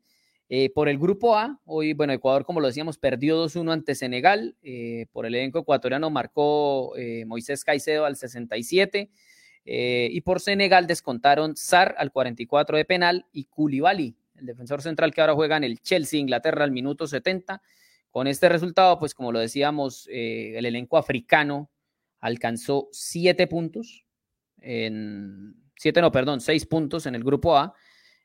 Eh, 0.50 0.70
por 0.70 0.90
el 0.90 1.00
grupo 1.00 1.36
A, 1.38 1.60
hoy, 1.66 1.94
bueno, 1.94 2.14
Ecuador, 2.14 2.46
como 2.46 2.60
lo 2.60 2.68
decíamos, 2.68 2.98
perdió 2.98 3.44
2-1 3.44 3.72
ante 3.72 3.96
Senegal. 3.96 4.56
Eh, 4.62 5.08
por 5.12 5.26
el 5.26 5.36
elenco 5.36 5.60
ecuatoriano 5.60 6.10
marcó 6.10 6.96
eh, 6.98 7.26
Moisés 7.26 7.64
Caicedo 7.64 8.06
al 8.06 8.16
67. 8.16 9.10
y 9.66 10.22
por 10.22 10.42
Senegal 10.42 10.88
descontaron 10.88 11.56
Sar 11.56 11.96
al 11.98 12.12
44 12.12 12.78
de 12.78 12.86
penal 12.86 13.26
y 13.32 13.46
Koulibaly, 13.46 14.18
el 14.36 14.46
defensor 14.46 14.82
central 14.82 15.14
que 15.14 15.22
ahora 15.22 15.36
juega 15.36 15.56
en 15.56 15.64
el 15.64 15.80
Chelsea, 15.80 16.20
Inglaterra, 16.20 16.66
al 16.66 16.72
minuto 16.72 17.08
70. 17.08 17.62
Con 18.12 18.28
este 18.28 18.50
resultado, 18.50 19.00
pues 19.00 19.16
como 19.16 19.32
lo 19.32 19.40
decíamos, 19.40 20.08
el 20.12 20.66
elenco 20.66 20.98
africano 20.98 21.72
alcanzó 22.20 22.90
7 22.92 23.48
puntos. 23.48 24.06
En, 24.60 25.56
7, 25.78 26.02
no, 26.02 26.12
perdón, 26.12 26.42
6 26.42 26.66
puntos 26.66 27.06
en 27.06 27.16
el 27.16 27.24
grupo 27.24 27.58
A 27.58 27.74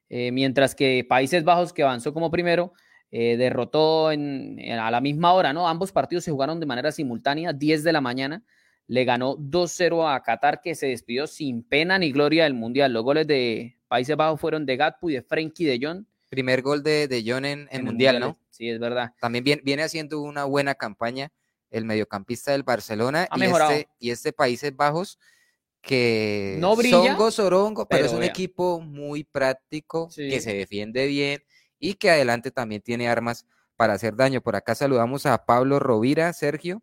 eh, 0.08 0.32
mientras 0.32 0.74
que 0.74 1.04
Países 1.08 1.44
Bajos, 1.44 1.72
que 1.72 1.82
avanzó 1.82 2.12
como 2.14 2.30
primero, 2.30 2.72
eh, 3.10 3.36
derrotó 3.36 4.12
en, 4.12 4.60
a 4.72 4.90
la 4.90 5.00
misma 5.00 5.32
hora, 5.32 5.52
¿no? 5.52 5.68
Ambos 5.68 5.92
partidos 5.92 6.24
se 6.24 6.30
jugaron 6.30 6.60
de 6.60 6.66
manera 6.66 6.92
simultánea, 6.92 7.52
10 7.52 7.84
de 7.84 7.92
la 7.92 8.00
mañana. 8.00 8.42
Le 8.86 9.04
ganó 9.04 9.36
2-0 9.36 10.14
a 10.14 10.22
Qatar, 10.22 10.60
que 10.62 10.74
se 10.74 10.86
despidió 10.86 11.26
sin 11.26 11.62
pena 11.62 11.98
ni 11.98 12.10
gloria 12.10 12.44
del 12.44 12.54
Mundial. 12.54 12.92
Los 12.92 13.04
goles 13.04 13.26
de 13.26 13.78
Países 13.86 14.16
Bajos 14.16 14.40
fueron 14.40 14.64
de 14.64 14.76
Gatpu 14.76 15.10
y 15.10 15.14
de 15.14 15.22
Frenkie 15.22 15.66
de 15.66 15.78
Jong. 15.80 16.04
Primer 16.30 16.62
gol 16.62 16.82
de, 16.82 17.08
de 17.08 17.22
Jong 17.26 17.44
en, 17.44 17.68
el 17.70 17.82
Mundial, 17.82 18.20
¿no? 18.20 18.38
Sí, 18.50 18.68
es 18.68 18.78
verdad. 18.78 19.12
También 19.20 19.44
viene, 19.44 19.62
viene 19.64 19.82
haciendo 19.82 20.20
una 20.20 20.44
buena 20.44 20.74
campaña 20.74 21.30
el 21.70 21.84
mediocampista 21.84 22.52
del 22.52 22.62
Barcelona 22.62 23.28
y 23.36 23.42
este, 23.44 23.88
y 23.98 24.10
este 24.10 24.32
Países 24.32 24.74
Bajos 24.74 25.18
que 25.82 26.56
no 26.58 26.76
brilla, 26.76 27.16
son 27.30 27.74
pero, 27.88 28.06
es 28.06 28.12
un 28.12 28.22
equipo 28.22 28.80
muy 28.80 29.24
práctico, 29.24 30.08
que 30.14 30.40
se 30.40 30.54
defiende 30.54 31.06
bien 31.06 31.42
y 31.78 31.94
que 31.94 32.10
adelante 32.10 32.50
también 32.50 32.82
tiene 32.82 33.08
armas 33.08 33.46
para 33.76 33.94
hacer 33.94 34.16
daño. 34.16 34.40
Por 34.40 34.56
acá 34.56 34.74
saludamos 34.74 35.26
a 35.26 35.46
Pablo 35.46 35.78
Rovira, 35.78 36.32
Sergio. 36.32 36.82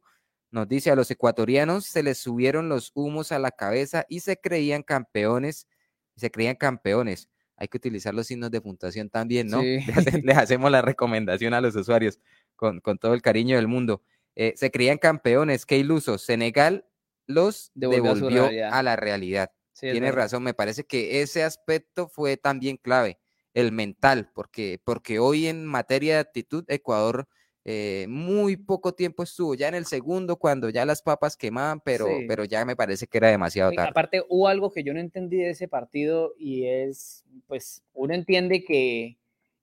Nos 0.51 0.67
dice, 0.67 0.91
a 0.91 0.95
los 0.95 1.11
ecuatorianos 1.11 1.85
se 1.85 2.01
les 2.01 2.17
subieron 2.17 2.69
los 2.69 2.91
humos 2.93 3.31
a 3.31 3.39
la 3.39 3.51
cabeza 3.51 4.05
y 4.07 4.21
se 4.21 4.37
creían 4.37 4.83
campeones, 4.83 5.67
se 6.15 6.31
creían 6.31 6.55
campeones. 6.55 7.29
Hay 7.57 7.67
que 7.67 7.77
utilizar 7.77 8.13
los 8.13 8.27
signos 8.27 8.51
de 8.51 8.61
puntuación 8.61 9.09
también, 9.09 9.47
¿no? 9.47 9.61
Les, 10.23 10.37
hacemos 10.37 10.71
la 10.71 10.81
recomendación 10.81 11.53
a 11.53 11.61
los 11.61 11.75
usuarios 11.75 12.19
con, 12.55 12.81
todo 12.81 13.13
el 13.13 13.21
cariño 13.21 13.57
del 13.57 13.67
mundo. 13.67 14.01
Eh, 14.35 14.53
se 14.55 14.71
creían 14.71 14.97
campeones, 14.97 15.65
qué 15.65 15.77
ilusos. 15.77 16.21
Senegal 16.21 16.85
los 17.27 17.71
devolvió, 17.73 18.49
a, 18.71 18.83
la 18.83 18.95
realidad. 18.95 19.51
Tienes 19.79 20.15
razón, 20.15 20.43
me 20.43 20.53
parece 20.53 20.85
que 20.85 21.21
ese 21.21 21.43
aspecto 21.43 22.07
fue 22.07 22.37
también 22.37 22.77
clave, 22.77 23.19
el 23.53 23.71
mental, 23.71 24.31
porque, 24.33 24.79
porque 24.83 25.19
hoy 25.19 25.47
en 25.47 25.65
materia 25.65 26.15
de 26.15 26.19
actitud, 26.19 26.63
Ecuador 26.67 27.27
eh, 27.67 28.05
muy 28.07 28.57
poco 28.57 28.93
tiempo 28.93 29.23
estuvo, 29.23 29.55
ya 29.55 29.67
en 29.67 29.73
el 29.73 29.87
segundo, 29.87 30.35
cuando 30.35 30.69
ya 30.69 30.85
las 30.85 31.01
papas 31.01 31.35
quemaban, 31.35 31.81
pero, 31.81 32.07
pero 32.27 32.45
ya 32.45 32.63
me 32.63 32.75
parece 32.75 33.07
que 33.07 33.17
era 33.17 33.29
demasiado 33.29 33.71
tarde. 33.71 33.89
Aparte, 33.89 34.23
hubo 34.29 34.47
algo 34.47 34.71
que 34.71 34.83
yo 34.83 34.93
no 34.93 34.99
entendí 34.99 35.37
de 35.37 35.49
ese 35.49 35.67
partido 35.67 36.35
y 36.37 36.65
es, 36.65 37.23
pues, 37.47 37.81
uno 37.93 38.13
entiende 38.13 38.63
que, 38.63 39.17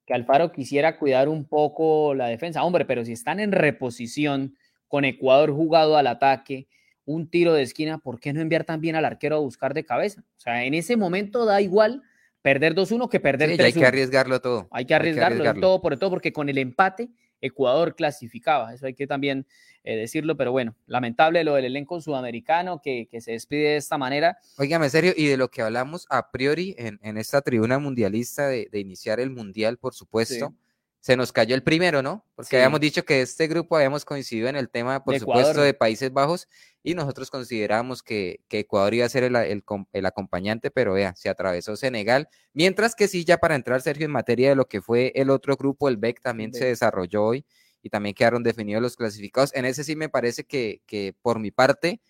que 0.05 0.15
Alfaro 0.15 0.51
quisiera 0.51 0.99
cuidar 0.99 1.29
un 1.29 1.45
poco 1.45 2.13
la 2.15 2.27
defensa, 2.27 2.65
hombre, 2.65 2.85
pero 2.85 3.05
si 3.05 3.13
están 3.13 3.39
en 3.39 3.53
reposición 3.53 4.57
con 4.89 5.05
Ecuador 5.05 5.53
jugado 5.53 5.97
al 5.97 6.09
ataque, 6.09 6.67
un 7.05 7.29
tiro 7.29 7.53
de 7.53 7.63
esquina, 7.63 7.99
¿por 7.99 8.21
qué 8.21 8.33
no 8.33 8.41
enviar 8.41 8.65
también 8.65 8.97
al 8.97 9.05
arquero 9.05 9.37
a 9.37 9.41
buscar 9.41 9.75
de 9.75 9.85
cabeza? 9.85 10.23
O 10.37 10.41
sea, 10.41 10.65
en 10.65 10.75
ese 10.75 10.97
momento 10.97 11.45
da 11.45 11.61
igual 11.61 12.03
perder 12.43 12.75
2-1 12.75 13.09
que 13.09 13.21
perder 13.21 13.51
3-1. 13.51 13.65
Hay 13.65 13.73
que 13.73 13.87
arriesgarlo 13.87 14.41
todo. 14.41 14.69
Hay 14.71 14.85
que 14.85 14.95
arriesgarlo, 14.95 15.55
todo 15.55 15.81
por 15.81 15.97
todo, 15.99 16.11
porque 16.11 16.33
con 16.33 16.49
el 16.49 16.59
empate 16.59 17.11
Ecuador 17.41 17.97
clasificaba. 17.97 18.73
Eso 18.73 18.87
hay 18.87 18.95
que 18.95 19.07
también 19.07 19.47
eh, 19.83 19.97
decirlo, 19.97 20.37
pero 20.37 20.53
bueno, 20.53 20.77
lamentable 20.87 21.43
lo 21.43 21.55
del 21.55 21.65
elenco 21.65 22.01
sudamericano 22.01 22.81
que, 22.81 23.09
se 23.21 23.33
despide 23.33 23.71
de 23.71 23.77
esta 23.77 23.99
manera. 23.99 24.39
Óigame, 24.59 24.89
serio, 24.89 25.13
y 25.17 25.27
de 25.27 25.37
lo 25.37 25.49
que 25.49 25.63
hablamos 25.63 26.07
a 26.09 26.31
priori 26.31 26.77
en, 26.79 27.17
esta 27.17 27.43
tribuna 27.43 27.79
mundialista 27.81 28.47
de, 28.47 28.69
iniciar 28.73 29.19
el 29.19 29.31
mundial, 29.31 29.77
por 29.79 29.95
supuesto 29.95 30.55
se 31.03 31.17
nos 31.17 31.33
cayó 31.33 31.57
el 31.57 31.65
primero, 31.65 32.01
¿no? 32.01 32.25
Porque 32.37 32.55
habíamos 32.55 32.79
dicho 32.79 33.05
que 33.05 33.23
este 33.23 33.49
grupo 33.49 33.75
habíamos 33.75 34.05
coincidido 34.05 34.49
en 34.49 34.55
el 34.55 34.71
tema, 34.71 35.03
por 35.03 35.19
supuesto, 35.19 35.61
de 35.61 35.75
Países 35.75 36.13
Bajos 36.13 36.47
y 36.81 36.95
nosotros 36.95 37.29
consideramos 37.29 38.05
que, 38.05 38.45
Ecuador 38.49 38.95
iba 38.95 39.05
a 39.05 39.09
ser 39.09 39.25
el, 39.25 40.07
acompañante, 40.07 40.71
pero 40.71 40.93
vea, 40.93 41.13
se 41.17 41.29
atravesó 41.29 41.75
Senegal. 41.75 42.29
Mientras 42.53 42.95
que 42.95 43.09
sí, 43.09 43.25
ya 43.25 43.39
para 43.39 43.57
entrar, 43.57 43.83
Sergio, 43.83 44.05
en 44.05 44.13
materia 44.13 44.51
de 44.51 44.55
lo 44.55 44.67
que 44.67 44.81
fue 44.81 45.11
el 45.17 45.31
otro 45.31 45.57
grupo, 45.57 45.89
el 45.89 45.97
BEC 45.97 46.21
también 46.21 46.55
se 46.55 46.67
desarrolló 46.67 47.25
hoy 47.25 47.45
y 47.83 47.91
también 47.91 48.15
quedaron 48.15 48.45
definidos 48.45 48.81
los 48.81 48.95
clasificados. 48.95 49.53
En 49.57 49.65
ese 49.65 49.83
sí 49.83 49.97
me 49.97 50.09
parece 50.09 50.45
que, 50.45 50.83
que 50.87 51.17
por 51.21 51.41
mi 51.41 51.51
parte, 51.51 52.01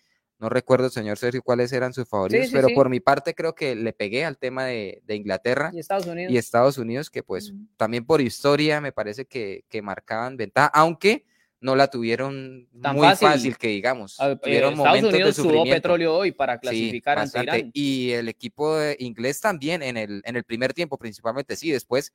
no 0.43 0.49
recuerdo, 0.49 0.89
señor 0.89 1.17
Sergio, 1.17 1.41
cuáles 1.41 1.71
eran 1.71 1.93
sus 1.93 2.05
favoritos, 2.05 2.49
pero 2.51 2.67
por 2.75 2.89
mi 2.89 2.99
parte 2.99 3.33
creo 3.33 3.55
que 3.55 3.75
le 3.75 3.93
pegué 3.93 4.25
al 4.25 4.37
tema 4.37 4.65
de, 4.65 5.01
Inglaterra 5.07 5.71
y 5.73 5.79
Estados 5.79 6.05
Unidos. 6.05 6.33
Y 6.33 6.37
Estados 6.37 6.77
Unidos, 6.77 7.09
que 7.09 7.23
pues 7.23 7.53
también 7.77 8.05
por 8.05 8.19
historia 8.19 8.81
me 8.81 8.91
parece 8.91 9.25
que, 9.25 9.63
marcaban 9.81 10.35
ventaja, 10.35 10.69
aunque 10.73 11.25
no 11.61 11.77
la 11.77 11.87
tuvieron 11.89 12.67
muy 12.73 13.15
fácil. 13.15 13.57
que 13.57 13.69
digamos. 13.69 14.19
Eh, 14.19 14.37
Estados 14.43 15.03
Unidos 15.03 15.35
sudó 15.37 15.63
petróleo 15.63 16.13
hoy 16.13 16.33
para 16.33 16.59
clasificar 16.59 17.19
ante 17.19 17.41
Irán. 17.41 17.71
Y 17.71 18.11
el 18.11 18.27
equipo 18.27 18.77
inglés 18.99 19.39
también 19.39 19.81
en 19.81 19.95
el, 19.95 20.21
en 20.25 20.35
el 20.35 20.43
primer 20.43 20.73
tiempo, 20.73 20.97
principalmente, 20.97 21.55
sí, 21.55 21.71
después 21.71 22.11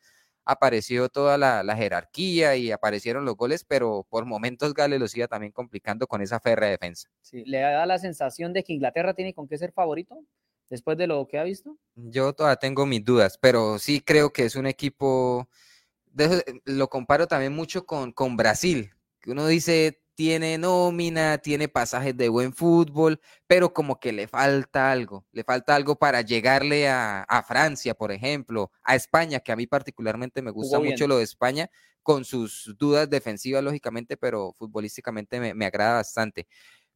apareció 0.49 1.11
toda 1.11 1.37
la, 1.37 1.77
jerarquía 1.77 2.57
y 2.57 2.73
aparecieron 2.73 3.27
los 3.27 3.37
goles, 3.37 3.65
pero 3.65 4.07
por 4.09 4.25
momentos 4.25 4.73
Gales 4.73 4.99
los 4.99 5.15
iba 5.15 5.29
también 5.29 5.53
complicando 5.53 6.07
con 6.07 6.23
esa 6.23 6.41
férrea 6.41 6.71
defensa. 6.71 7.11
Sí, 7.21 7.45
¿Le 7.45 7.61
da 7.61 7.85
la 7.85 7.99
sensación 7.99 8.55
de 8.55 8.65
que 8.65 8.73
Inglaterra 8.73 9.13
tiene 9.13 9.35
con 9.35 9.47
qué 9.47 9.59
ser 9.59 9.73
favorito 9.73 10.19
después 10.71 10.97
de 10.97 11.07
lo 11.07 11.29
que 11.29 11.39
ha 11.39 11.43
visto? 11.43 11.77
Yo 11.97 12.33
todavía 12.33 12.57
tengo 12.57 12.87
mis 12.87 13.05
dudas, 13.05 13.37
pero 13.39 13.79
sí 13.79 14.01
creo 14.01 14.33
que 14.33 14.47
es 14.47 14.57
un 14.57 14.67
equipo, 14.67 15.51
lo 16.65 16.89
comparo 16.89 17.27
también 17.27 17.53
mucho 17.53 17.85
con, 17.85 18.13
con 18.13 18.39
Brasil, 18.39 18.95
que 19.21 19.33
uno 19.33 19.47
dice, 19.47 20.01
tiene 20.19 20.59
nómina, 20.59 21.39
tiene 21.39 21.69
pasajes 21.69 22.17
de 22.17 22.29
buen 22.29 22.53
fútbol, 22.53 23.21
pero 23.47 23.73
como 23.73 24.01
que 24.01 24.13
le 24.13 24.27
falta 24.27 24.91
algo, 24.91 25.25
le 25.31 25.45
falta 25.45 25.77
algo 25.77 25.95
para 25.95 26.23
llegarle 26.23 26.89
a, 26.89 27.45
Francia, 27.47 27.95
por 27.95 28.11
ejemplo, 28.11 28.73
a 28.83 28.97
España, 28.97 29.39
que 29.39 29.53
a 29.53 29.57
mí 29.57 29.69
particularmente 29.69 30.43
me 30.43 30.51
gusta 30.51 30.81
mucho 30.81 31.07
lo 31.07 31.19
de 31.19 31.23
España, 31.23 31.71
con 32.03 32.25
sus 32.25 32.75
dudas 32.77 33.09
defensivas, 33.09 33.63
lógicamente, 33.63 34.17
pero 34.17 34.57
futbolísticamente 34.59 35.39
me, 35.39 35.55
me 35.55 35.67
agrada 35.67 35.95
bastante 35.95 36.49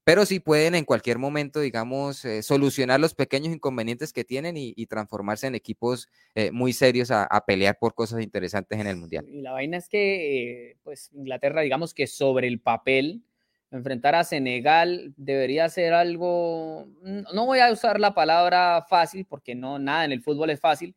pero 0.05 0.27
sí 0.27 0.41
pueden 0.41 0.75
en 0.75 0.85
cualquier 0.85 1.19
momento, 1.19 1.61
digamos, 1.61 2.25
eh, 2.25 2.43
solucionar 2.43 2.99
los 2.99 3.15
pequeños 3.15 3.55
inconvenientes 3.55 4.13
que 4.13 4.25
tienen 4.25 4.57
y, 4.57 4.87
transformarse 4.87 5.47
en 5.47 5.55
equipos 5.55 6.09
eh, 6.35 6.51
muy 6.51 6.73
serios 6.73 7.11
a, 7.11 7.29
pelear 7.47 7.79
por 7.79 7.95
cosas 7.95 8.21
interesantes 8.21 8.79
en 8.79 8.87
el 8.87 8.97
Mundial. 8.97 9.25
Y 9.29 9.41
la 9.41 9.53
vaina 9.53 9.77
es 9.77 9.89
que, 9.89 10.71
eh, 10.71 10.77
pues, 10.83 11.11
Inglaterra, 11.13 11.63
digamos 11.63 11.95
que 11.95 12.07
sobre 12.07 12.49
el 12.49 12.61
papel, 12.61 13.23
enfrentar 13.71 14.15
a 14.15 14.25
Senegal 14.25 15.15
debería 15.17 15.69
ser 15.69 15.95
algo, 15.95 16.89
no 17.03 17.47
voy 17.47 17.61
a 17.61 17.73
usar 17.73 18.01
la 18.01 18.13
palabra 18.13 18.85
fácil, 18.89 19.25
porque 19.25 19.55
no, 19.55 19.79
nada 19.79 20.05
en 20.05 20.13
el 20.13 20.21
fútbol 20.21 20.51
es 20.51 20.61
fácil, 20.61 20.95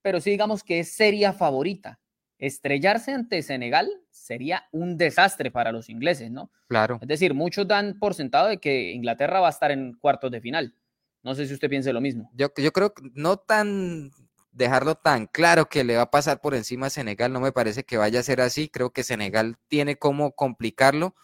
pero 0.00 0.20
sí 0.20 0.30
digamos 0.30 0.62
que 0.62 0.80
es 0.80 0.92
seria 0.92 1.32
favorita. 1.32 1.98
Estrellarse 2.46 3.12
ante 3.12 3.42
Senegal 3.42 3.88
sería 4.10 4.64
un 4.70 4.98
desastre 4.98 5.50
para 5.50 5.72
los 5.72 5.88
ingleses, 5.88 6.30
¿no? 6.30 6.50
Claro. 6.68 6.98
Es 7.00 7.08
decir, 7.08 7.32
muchos 7.32 7.66
dan 7.66 7.98
por 7.98 8.12
sentado 8.12 8.48
de 8.48 8.58
que 8.58 8.92
Inglaterra 8.92 9.40
va 9.40 9.46
a 9.46 9.50
estar 9.50 9.70
en 9.70 9.94
cuartos 9.94 10.30
de 10.30 10.42
final. 10.42 10.74
No 11.22 11.34
sé 11.34 11.46
si 11.46 11.54
usted 11.54 11.70
piense 11.70 11.90
lo 11.94 12.02
mismo. 12.02 12.30
Yo, 12.34 12.48
yo 12.58 12.70
creo 12.72 12.92
que 12.92 13.02
no 13.14 13.38
tan 13.38 14.10
dejarlo 14.52 14.94
tan 14.94 15.26
claro 15.26 15.70
que 15.70 15.84
le 15.84 15.96
va 15.96 16.02
a 16.02 16.10
pasar 16.10 16.42
por 16.42 16.54
encima 16.54 16.86
a 16.86 16.90
Senegal, 16.90 17.32
no 17.32 17.40
me 17.40 17.50
parece 17.50 17.82
que 17.84 17.96
vaya 17.96 18.20
a 18.20 18.22
ser 18.22 18.42
así. 18.42 18.68
Creo 18.68 18.90
que 18.90 19.04
Senegal 19.04 19.56
tiene 19.68 19.96
como 19.96 20.32
complicarlo, 20.32 21.14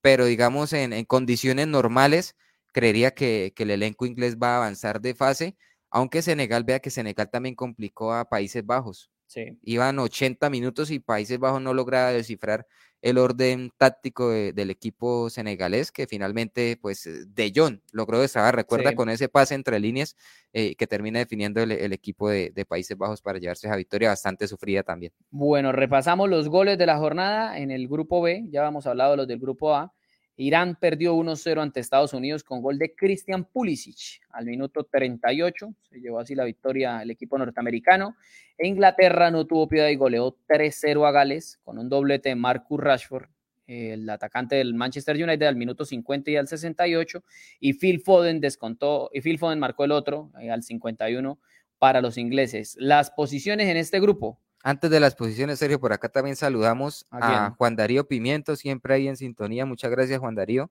pero 0.00 0.24
digamos 0.24 0.72
en, 0.72 1.04
condiciones 1.04 1.68
normales, 1.68 2.34
creería 2.72 3.12
que, 3.12 3.52
que 3.54 3.62
el 3.62 3.70
elenco 3.70 4.06
inglés 4.06 4.38
va 4.42 4.54
a 4.54 4.56
avanzar 4.56 5.00
de 5.00 5.14
fase, 5.14 5.56
aunque 5.88 6.20
Senegal 6.20 6.64
vea 6.64 6.80
que 6.80 6.90
Senegal 6.90 7.30
también 7.30 7.54
complicó 7.54 8.12
a 8.12 8.28
Países 8.28 8.66
Bajos. 8.66 9.12
Iban 9.62 9.98
80 9.98 10.50
minutos 10.50 10.90
y 10.90 11.00
Países 11.00 11.38
Bajos 11.38 11.60
no 11.60 11.74
lograba 11.74 12.12
descifrar 12.12 12.66
el 13.04 13.18
orden 13.18 13.70
táctico 13.76 14.30
del 14.30 14.70
equipo 14.70 15.28
senegalés, 15.28 15.92
que 15.92 16.06
finalmente, 16.06 16.78
pues, 16.80 17.06
eh, 17.06 17.26
De 17.26 17.52
Jong 17.54 17.80
logró 17.92 18.18
destrabar. 18.18 18.56
Recuerda 18.56 18.94
con 18.94 19.10
ese 19.10 19.28
pase 19.28 19.54
entre 19.54 19.78
líneas 19.78 20.16
eh, 20.54 20.74
que 20.74 20.86
termina 20.86 21.18
definiendo 21.18 21.60
el, 21.60 21.92
equipo 21.92 22.30
de, 22.30 22.50
de, 22.54 22.64
Países 22.64 22.96
Bajos 22.96 23.20
para 23.20 23.38
llevarse 23.38 23.66
esa 23.66 23.76
victoria 23.76 24.08
bastante 24.08 24.48
sufrida 24.48 24.82
también. 24.82 25.12
Bueno, 25.30 25.70
repasamos 25.70 26.30
los 26.30 26.48
goles 26.48 26.78
de 26.78 26.86
la 26.86 26.96
jornada 26.96 27.58
en 27.58 27.70
el 27.70 27.88
grupo 27.88 28.22
B. 28.22 28.46
Ya 28.48 28.66
hemos 28.66 28.86
hablado 28.86 29.10
de 29.10 29.16
los 29.18 29.28
del 29.28 29.38
grupo 29.38 29.74
A. 29.74 29.92
Irán 30.36 30.76
perdió 30.80 31.14
1-0 31.14 31.60
ante 31.60 31.80
Estados 31.80 32.12
Unidos 32.12 32.42
con 32.42 32.60
gol 32.60 32.78
de 32.78 32.94
Christian 32.94 33.44
Pulisic 33.44 34.20
al 34.30 34.46
minuto 34.46 34.84
38. 34.84 35.74
Se 35.90 36.00
llevó 36.00 36.18
así 36.18 36.34
la 36.34 36.44
victoria 36.44 37.02
el 37.02 37.10
equipo 37.10 37.38
norteamericano. 37.38 38.16
Inglaterra 38.58 39.30
no 39.30 39.46
tuvo 39.46 39.68
piedad 39.68 39.88
y 39.88 39.96
goleó 39.96 40.36
3-0 40.48 41.06
a 41.06 41.12
Gales 41.12 41.60
con 41.62 41.78
un 41.78 41.88
doblete 41.88 42.30
de 42.30 42.34
Marcus 42.34 42.80
Rashford, 42.80 43.28
el 43.66 44.08
atacante 44.10 44.56
del 44.56 44.74
Manchester 44.74 45.16
United 45.16 45.46
al 45.46 45.56
minuto 45.56 45.84
50 45.84 46.30
y 46.32 46.36
al 46.36 46.48
68. 46.48 47.22
Y 47.60 47.74
Phil 47.74 48.00
Foden 48.00 48.40
descontó, 48.40 49.10
y 49.12 49.20
Phil 49.20 49.38
Foden 49.38 49.60
marcó 49.60 49.84
el 49.84 49.92
otro 49.92 50.32
eh, 50.40 50.50
al 50.50 50.62
51 50.62 51.38
para 51.78 52.00
los 52.00 52.18
ingleses. 52.18 52.76
Las 52.78 53.10
posiciones 53.10 53.68
en 53.68 53.76
este 53.76 54.00
grupo. 54.00 54.40
Antes 54.66 54.90
de 54.90 54.98
las 54.98 55.14
posiciones, 55.14 55.58
Sergio, 55.58 55.78
por 55.78 55.92
acá 55.92 56.08
también 56.08 56.36
saludamos 56.36 57.06
a, 57.10 57.54
Juan 57.58 57.76
Darío 57.76 58.08
Pimiento, 58.08 58.56
siempre 58.56 58.94
ahí 58.94 59.08
en 59.08 59.18
sintonía. 59.18 59.66
Muchas 59.66 59.90
gracias, 59.90 60.18
Juan 60.18 60.34
Darío. 60.34 60.70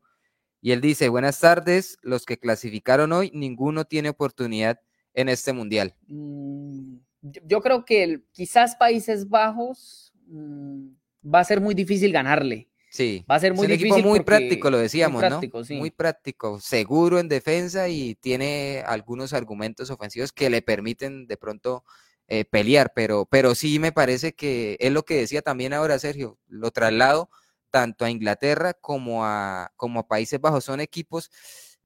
Y 0.61 0.71
él 0.71 0.81
dice, 0.81 1.09
buenas 1.09 1.39
tardes, 1.39 1.99
los 2.01 2.25
que 2.25 2.39
clasificaron 2.39 3.11
hoy, 3.11 3.29
ninguno 3.35 3.85
tiene 3.85 4.09
oportunidad 4.09 4.79
en 5.13 5.29
este 5.29 5.53
mundial. 5.53 5.93
Mm, 6.07 6.95
yo 7.21 7.61
creo 7.61 7.85
que 7.85 8.23
quizás 8.31 8.75
Países 8.75 9.29
Bajos 9.29 10.11
mm, 10.25 10.87
va 11.23 11.41
a 11.41 11.43
ser 11.43 11.61
muy 11.61 11.75
difícil 11.75 12.11
ganarle. 12.11 12.71
Sí, 12.89 13.23
va 13.29 13.35
a 13.35 13.39
ser 13.39 13.53
muy 13.53 13.67
es 13.67 13.73
un 13.73 13.75
equipo 13.75 13.99
muy 13.99 14.21
práctico, 14.21 14.71
lo 14.71 14.79
decíamos, 14.79 15.21
muy 15.21 15.29
práctico, 15.29 15.59
¿no? 15.59 15.65
Sí. 15.65 15.75
Muy 15.75 15.91
práctico, 15.91 16.59
seguro 16.59 17.19
en 17.19 17.27
defensa 17.27 17.89
y 17.89 18.15
tiene 18.15 18.83
algunos 18.87 19.33
argumentos 19.33 19.91
ofensivos 19.91 20.31
que 20.31 20.49
le 20.49 20.63
permiten 20.63 21.27
de 21.27 21.37
pronto 21.37 21.83
eh, 22.27 22.45
pelear, 22.45 22.93
pero, 22.95 23.25
pero 23.25 23.53
sí 23.55 23.79
me 23.79 23.91
parece 23.91 24.33
que 24.33 24.77
es 24.79 24.91
lo 24.91 25.03
que 25.03 25.17
decía 25.17 25.41
también 25.41 25.73
ahora 25.73 25.99
Sergio, 25.99 26.39
lo 26.47 26.71
traslado 26.71 27.29
tanto 27.69 28.05
a 28.05 28.09
Inglaterra 28.09 28.73
como 28.73 29.25
a, 29.25 29.71
como 29.75 29.99
a 29.99 30.07
Países 30.07 30.39
Bajos, 30.39 30.63
son 30.63 30.79
equipos 30.79 31.31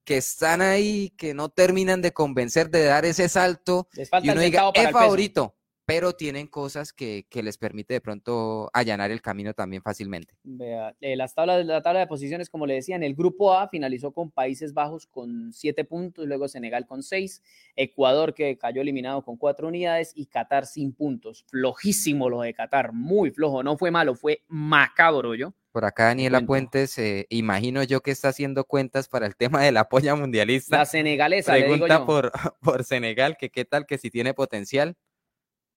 que 0.04 0.18
están 0.18 0.62
ahí, 0.62 1.14
que 1.18 1.34
no 1.34 1.50
terminan 1.50 2.02
de 2.02 2.14
convencer 2.14 2.70
de 2.70 2.86
dar 2.86 3.06
ese 3.06 3.28
salto 3.28 3.90
y 4.22 4.30
uno 4.30 4.40
diga, 4.40 4.72
es 4.74 4.92
favorito, 4.92 5.57
pero 5.88 6.12
tienen 6.12 6.48
cosas 6.48 6.92
que, 6.92 7.26
les 7.32 7.58
permite 7.58 7.94
de 7.94 8.02
pronto 8.02 8.70
allanar 8.74 9.10
el 9.10 9.22
camino 9.22 9.54
también 9.54 9.82
fácilmente. 9.82 10.36
Vea, 10.44 10.94
eh, 11.00 11.16
las 11.16 11.34
tablas, 11.34 11.66
la 11.66 11.82
tabla 11.82 12.02
de 12.02 12.08
posiciones, 12.08 12.50
como 12.50 12.66
le 12.66 12.74
decía, 12.74 12.98
en 12.98 13.04
el 13.04 13.16
grupo 13.16 13.54
A 13.54 13.70
finalizó 13.70 14.12
con 14.12 14.30
Países 14.30 14.74
Bajos 14.74 15.08
con 15.08 15.54
siete 15.54 15.86
puntos, 15.86 16.28
luego 16.28 16.50
Senegal 16.50 16.86
con 16.86 17.04
seis, 17.04 17.42
Ecuador 17.78 18.34
que 18.34 18.58
cayó 18.58 18.82
eliminado 18.82 19.24
con 19.24 19.38
cuatro 19.38 19.70
unidades 19.70 20.12
y 20.14 20.26
Qatar 20.26 20.66
sin 20.66 20.92
puntos. 20.92 21.46
Flojísimo 21.50 22.30
lo 22.30 22.42
de 22.42 22.54
Qatar, 22.54 22.92
muy 22.92 23.32
flojo, 23.32 23.64
no 23.64 23.78
fue 23.78 23.90
malo, 23.90 24.14
fue 24.14 24.42
macabro 24.50 25.36
yo. 25.36 25.54
Por 25.72 25.86
acá 25.86 26.08
Daniela 26.08 26.42
Puentes, 26.42 26.98
eh, 26.98 27.28
imagino 27.30 27.82
yo 27.84 28.02
que 28.02 28.12
está 28.12 28.30
haciendo 28.30 28.66
cuentas 28.66 29.08
para 29.08 29.26
el 29.26 29.38
tema 29.38 29.64
de 29.64 29.72
la 29.72 29.88
polla 29.88 30.16
mundialista. 30.16 30.80
La 30.80 30.86
senegalesa, 30.86 31.54
Pregunta 31.54 31.88
le 31.88 31.94
digo 31.94 32.06
Por, 32.06 32.32
por 32.62 32.84
Senegal, 32.84 33.38
que 33.38 33.52
qué 33.52 33.64
tal 33.64 33.86
que 33.86 33.98
si 33.98 34.10
tiene 34.10 34.34
potencial. 34.34 34.98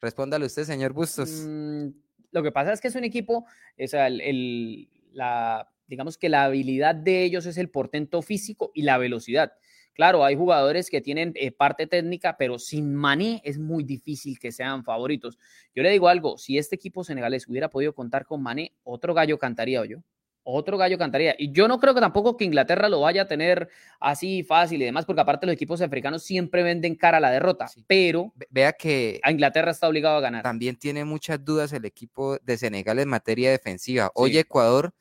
Respóndale 0.00 0.46
usted, 0.46 0.64
señor 0.64 0.92
Bustos. 0.92 1.44
Mm, 1.46 1.88
lo 2.32 2.42
que 2.42 2.52
pasa 2.52 2.72
es 2.72 2.80
que 2.80 2.88
es 2.88 2.94
un 2.94 3.04
equipo, 3.04 3.44
o 3.44 3.96
el, 3.96 4.88
la, 5.12 5.68
digamos 5.86 6.16
que 6.16 6.28
la 6.28 6.44
habilidad 6.44 6.94
de 6.94 7.24
ellos 7.24 7.46
es 7.46 7.58
el 7.58 7.70
portento 7.70 8.22
físico 8.22 8.70
y 8.74 8.82
la 8.82 8.98
velocidad. 8.98 9.52
Claro, 9.92 10.24
hay 10.24 10.36
jugadores 10.36 10.88
que 10.88 11.00
tienen 11.00 11.32
eh, 11.34 11.50
parte 11.50 11.86
técnica, 11.86 12.36
pero 12.38 12.58
sin 12.58 12.94
Mané 12.94 13.42
es 13.44 13.58
muy 13.58 13.84
difícil 13.84 14.38
que 14.38 14.52
sean 14.52 14.84
favoritos. 14.84 15.38
Yo 15.74 15.82
le 15.82 15.90
digo 15.90 16.08
algo, 16.08 16.38
si 16.38 16.56
este 16.56 16.76
equipo 16.76 17.04
senegalés 17.04 17.48
hubiera 17.48 17.68
podido 17.68 17.94
contar 17.94 18.24
con 18.24 18.42
Mané, 18.42 18.72
otro 18.84 19.12
gallo 19.12 19.38
cantaría 19.38 19.84
yo 19.84 20.02
otro 20.52 20.78
gallo 20.78 20.98
cantaría. 20.98 21.34
Y 21.38 21.52
yo 21.52 21.68
no 21.68 21.78
creo 21.80 21.94
que 21.94 22.00
tampoco 22.00 22.36
que 22.36 22.44
Inglaterra 22.44 22.88
lo 22.88 23.00
vaya 23.00 23.22
a 23.22 23.28
tener 23.28 23.68
así 23.98 24.42
fácil 24.42 24.82
y 24.82 24.84
demás, 24.84 25.04
porque 25.04 25.20
aparte 25.20 25.46
los 25.46 25.54
equipos 25.54 25.80
africanos 25.80 26.22
siempre 26.22 26.62
venden 26.62 26.94
cara 26.94 27.18
a 27.18 27.20
la 27.20 27.30
derrota, 27.30 27.70
pero 27.86 28.32
vea 28.50 28.72
que 28.72 29.20
a 29.22 29.30
Inglaterra 29.30 29.70
está 29.70 29.88
obligado 29.88 30.16
a 30.16 30.20
ganar. 30.20 30.42
También 30.42 30.76
tiene 30.76 31.04
muchas 31.04 31.44
dudas 31.44 31.72
el 31.72 31.84
equipo 31.84 32.38
de 32.38 32.58
Senegal 32.58 32.98
en 32.98 33.08
materia 33.08 33.50
defensiva. 33.50 34.10
Hoy 34.14 34.38
Ecuador, 34.38 34.92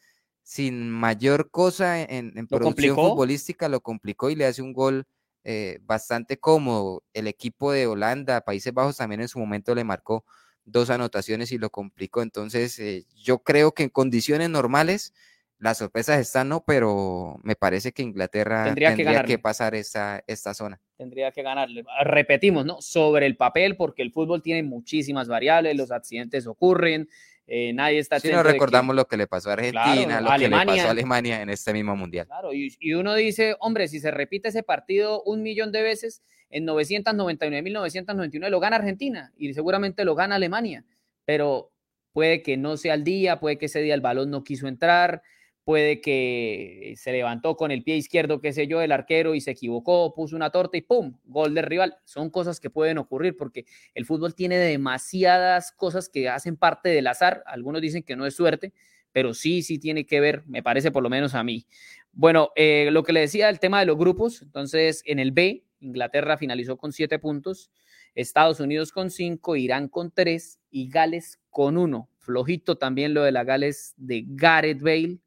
sin 0.43 0.89
mayor 0.89 1.51
cosa 1.51 2.01
en, 2.01 2.47
producción 2.47 2.95
futbolística, 2.95 3.69
lo 3.69 3.81
complicó 3.81 4.29
y 4.29 4.35
le 4.35 4.45
hace 4.45 4.61
un 4.61 4.73
gol 4.73 5.05
eh, 5.43 5.79
bastante 5.83 6.37
cómodo. 6.37 7.03
El 7.13 7.27
equipo 7.27 7.71
de 7.71 7.87
Holanda, 7.87 8.41
Países 8.41 8.73
Bajos, 8.73 8.97
también 8.97 9.21
en 9.21 9.27
su 9.27 9.39
momento 9.39 9.73
le 9.73 9.83
marcó 9.83 10.25
dos 10.65 10.89
anotaciones 10.89 11.51
y 11.51 11.57
lo 11.57 11.69
complicó. 11.69 12.21
Entonces, 12.21 12.77
eh, 12.79 13.05
yo 13.15 13.39
creo 13.39 13.73
que 13.73 13.83
en 13.83 13.89
condiciones 13.89 14.49
normales 14.49 15.13
las 15.59 15.77
sorpresas 15.77 16.19
están, 16.19 16.49
¿no? 16.49 16.63
Pero 16.65 17.39
me 17.43 17.55
parece 17.55 17.91
que 17.91 18.01
Inglaterra 18.01 18.63
tendría, 18.63 19.23
que, 19.23 19.37
pasar 19.37 19.75
esta, 19.75 20.23
esta 20.25 20.53
zona. 20.53 20.79
Tendría 20.97 21.31
que 21.31 21.43
ganarle. 21.43 21.83
Repetimos, 22.03 22.65
¿no? 22.65 22.81
Sobre 22.81 23.25
el 23.25 23.35
papel, 23.35 23.75
porque 23.75 24.01
el 24.01 24.11
fútbol 24.11 24.41
tiene 24.41 24.63
muchísimas 24.63 25.27
variables, 25.27 25.75
los 25.75 25.91
accidentes 25.91 26.47
ocurren, 26.47 27.09
eh, 27.45 27.73
nadie 27.73 27.99
está... 27.99 28.19
Si 28.19 28.31
no 28.31 28.41
recordamos 28.43 28.95
lo 28.95 29.05
que 29.05 29.17
le 29.17 29.27
pasó 29.27 29.49
a 29.49 29.53
Argentina, 29.53 30.21
lo 30.21 30.29
que 30.31 30.47
le 30.47 30.65
pasó 30.65 30.87
a 30.87 30.91
Alemania 30.91 31.41
en 31.41 31.49
este 31.49 31.73
mismo 31.73 31.95
mundial. 31.95 32.27
Claro, 32.27 32.53
y, 32.53 32.75
y, 32.79 32.93
uno 32.93 33.13
dice, 33.15 33.55
hombre, 33.59 33.87
si 33.87 33.99
se 33.99 34.11
repite 34.11 34.49
ese 34.49 34.63
partido 34.63 35.23
un 35.23 35.41
millón 35.43 35.71
de 35.71 35.81
veces, 35.81 36.21
en 36.49 36.65
999, 36.65 37.61
1999 37.61 38.49
lo 38.49 38.59
gana 38.59 38.77
Argentina 38.77 39.33
y 39.37 39.53
seguramente 39.53 40.05
lo 40.05 40.15
gana 40.15 40.35
Alemania, 40.35 40.85
pero 41.25 41.71
puede 42.13 42.41
que 42.41 42.57
no 42.57 42.77
sea 42.77 42.93
el 42.93 43.03
día, 43.03 43.39
puede 43.39 43.57
que 43.57 43.65
ese 43.65 43.81
día 43.81 43.93
el 43.93 44.01
balón 44.01 44.31
no 44.31 44.43
quiso 44.43 44.67
entrar, 44.67 45.21
puede 45.69 46.01
que 46.01 46.95
se 46.97 47.11
levantó 47.11 47.55
con 47.55 47.69
el 47.69 47.83
pie 47.83 47.95
izquierdo, 47.95 48.41
qué 48.41 48.53
sé 48.53 48.65
yo, 48.65 48.81
el 48.81 48.91
arquero 48.91 49.35
y 49.35 49.39
se 49.39 49.51
equivocó, 49.51 50.15
puso 50.15 50.35
una 50.35 50.49
torta 50.49 50.77
y 50.77 50.81
¡pum! 50.81 51.13
Gol 51.25 51.53
del 51.53 51.63
rival. 51.63 51.97
Son 52.05 52.31
cosas 52.31 52.59
que 52.59 52.71
pueden 52.71 52.97
ocurrir 52.97 53.37
porque 53.37 53.67
el 53.93 54.07
fútbol 54.07 54.33
tiene 54.33 54.57
demasiadas 54.57 55.71
cosas 55.71 56.09
que 56.09 56.27
hacen 56.27 56.57
parte 56.57 56.89
del 56.89 57.05
azar. 57.05 57.43
Algunos 57.45 57.83
dicen 57.83 58.01
que 58.01 58.15
no 58.15 58.25
es 58.25 58.35
suerte, 58.35 58.73
pero 59.11 59.35
sí, 59.35 59.61
sí 59.61 59.77
tiene 59.77 60.07
que 60.07 60.19
ver, 60.19 60.41
me 60.47 60.63
parece 60.63 60.89
por 60.89 61.03
lo 61.03 61.09
menos 61.11 61.35
a 61.35 61.43
mí. 61.43 61.67
Bueno, 62.13 62.49
eh, 62.55 62.89
lo 62.91 63.03
que 63.03 63.13
le 63.13 63.19
decía, 63.19 63.47
el 63.47 63.59
tema 63.59 63.79
de 63.79 63.85
los 63.85 63.95
grupos, 63.95 64.41
entonces 64.41 65.03
en 65.05 65.19
el 65.19 65.33
B, 65.33 65.65
Inglaterra 65.81 66.39
finalizó 66.39 66.77
con 66.77 66.93
siete 66.93 67.19
puntos, 67.19 67.69
Estados 68.15 68.59
Unidos 68.59 68.91
con 68.91 69.11
cinco, 69.11 69.55
Irán 69.55 69.87
con 69.87 70.09
tres 70.09 70.59
y 70.71 70.89
Gales 70.89 71.39
con 71.51 71.77
uno. 71.77 72.09
Flojito 72.17 72.79
también 72.79 73.13
lo 73.13 73.21
de 73.21 73.31
la 73.31 73.43
Gales 73.43 73.93
de 73.97 74.23
Gareth 74.25 74.81
Bale. 74.81 75.19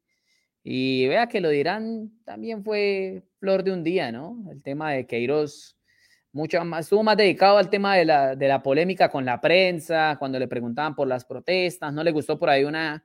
Y 0.63 1.07
vea 1.07 1.27
que 1.27 1.41
lo 1.41 1.49
dirán, 1.49 2.11
también 2.23 2.63
fue 2.63 3.23
flor 3.39 3.63
de 3.63 3.73
un 3.73 3.83
día, 3.83 4.11
¿no? 4.11 4.37
El 4.49 4.61
tema 4.63 4.91
de 4.91 5.05
Queiroz 5.05 5.75
mucho 6.31 6.63
más, 6.65 6.85
estuvo 6.85 7.03
más 7.03 7.15
dedicado 7.15 7.57
al 7.57 7.69
tema 7.69 7.95
de 7.95 8.05
la, 8.05 8.35
de 8.35 8.47
la 8.47 8.63
polémica 8.63 9.09
con 9.09 9.23
la 9.23 9.39
prensa, 9.39 10.15
cuando 10.17 10.39
le 10.39 10.47
preguntaban 10.47 10.95
por 10.95 11.07
las 11.07 11.25
protestas, 11.25 11.93
no 11.93 12.03
le 12.03 12.11
gustó 12.11 12.39
por 12.39 12.49
ahí 12.49 12.63
una, 12.63 13.03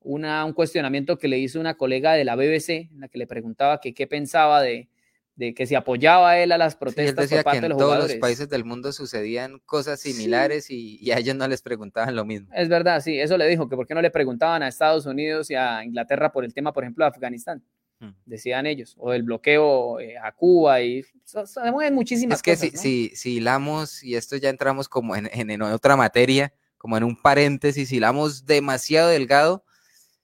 una, 0.00 0.44
un 0.44 0.54
cuestionamiento 0.54 1.18
que 1.18 1.28
le 1.28 1.38
hizo 1.38 1.60
una 1.60 1.74
colega 1.74 2.14
de 2.14 2.24
la 2.24 2.34
BBC, 2.34 2.88
en 2.90 3.00
la 3.00 3.08
que 3.08 3.18
le 3.18 3.26
preguntaba 3.26 3.78
que 3.78 3.92
qué 3.92 4.06
pensaba 4.06 4.62
de, 4.62 4.88
de 5.34 5.54
que 5.54 5.66
se 5.66 5.76
apoyaba 5.76 6.38
él 6.38 6.52
a 6.52 6.58
las 6.58 6.76
protestas 6.76 7.28
por 7.28 7.42
parte 7.42 7.60
que 7.60 7.66
en 7.66 7.76
todos 7.76 7.98
los 7.98 8.14
países 8.16 8.48
del 8.48 8.64
mundo 8.64 8.92
sucedían 8.92 9.60
cosas 9.64 10.00
similares 10.00 10.70
y, 10.70 11.10
a 11.10 11.18
ellos 11.18 11.36
no 11.36 11.48
les 11.48 11.62
preguntaban 11.62 12.14
lo 12.14 12.24
mismo. 12.24 12.48
Es 12.54 12.68
verdad, 12.68 13.00
sí, 13.00 13.18
eso 13.18 13.38
le 13.38 13.46
dijo, 13.48 13.68
que 13.68 13.76
por 13.76 13.86
qué 13.86 13.94
no 13.94 14.02
le 14.02 14.10
preguntaban 14.10 14.62
a 14.62 14.68
Estados 14.68 15.06
Unidos 15.06 15.50
y 15.50 15.54
a 15.54 15.84
Inglaterra 15.84 16.32
por 16.32 16.44
el 16.44 16.52
tema, 16.52 16.72
por 16.72 16.84
ejemplo, 16.84 17.04
de 17.04 17.08
Afganistán. 17.08 17.62
Hmm. 17.98 18.10
Decían 18.26 18.66
ellos, 18.66 18.94
o 18.98 19.12
el 19.12 19.22
bloqueo 19.22 20.00
eh, 20.00 20.18
a 20.18 20.32
Cuba 20.32 20.82
y 20.82 21.04
sabemos 21.24 21.84
muchísimas 21.92 22.38
es 22.38 22.42
que 22.42 22.56
cosas. 22.56 22.80
Si, 22.80 23.12
si, 23.14 23.36
hilamos, 23.36 24.02
y 24.02 24.16
esto 24.16 24.36
ya 24.36 24.50
entramos 24.50 24.88
como 24.88 25.16
en, 25.16 25.30
en, 25.32 25.62
otra 25.62 25.96
materia, 25.96 26.52
como 26.76 26.96
en 26.96 27.04
un 27.04 27.16
paréntesis, 27.16 27.90
hilamos 27.92 28.44
demasiado 28.44 29.08
delgado, 29.08 29.64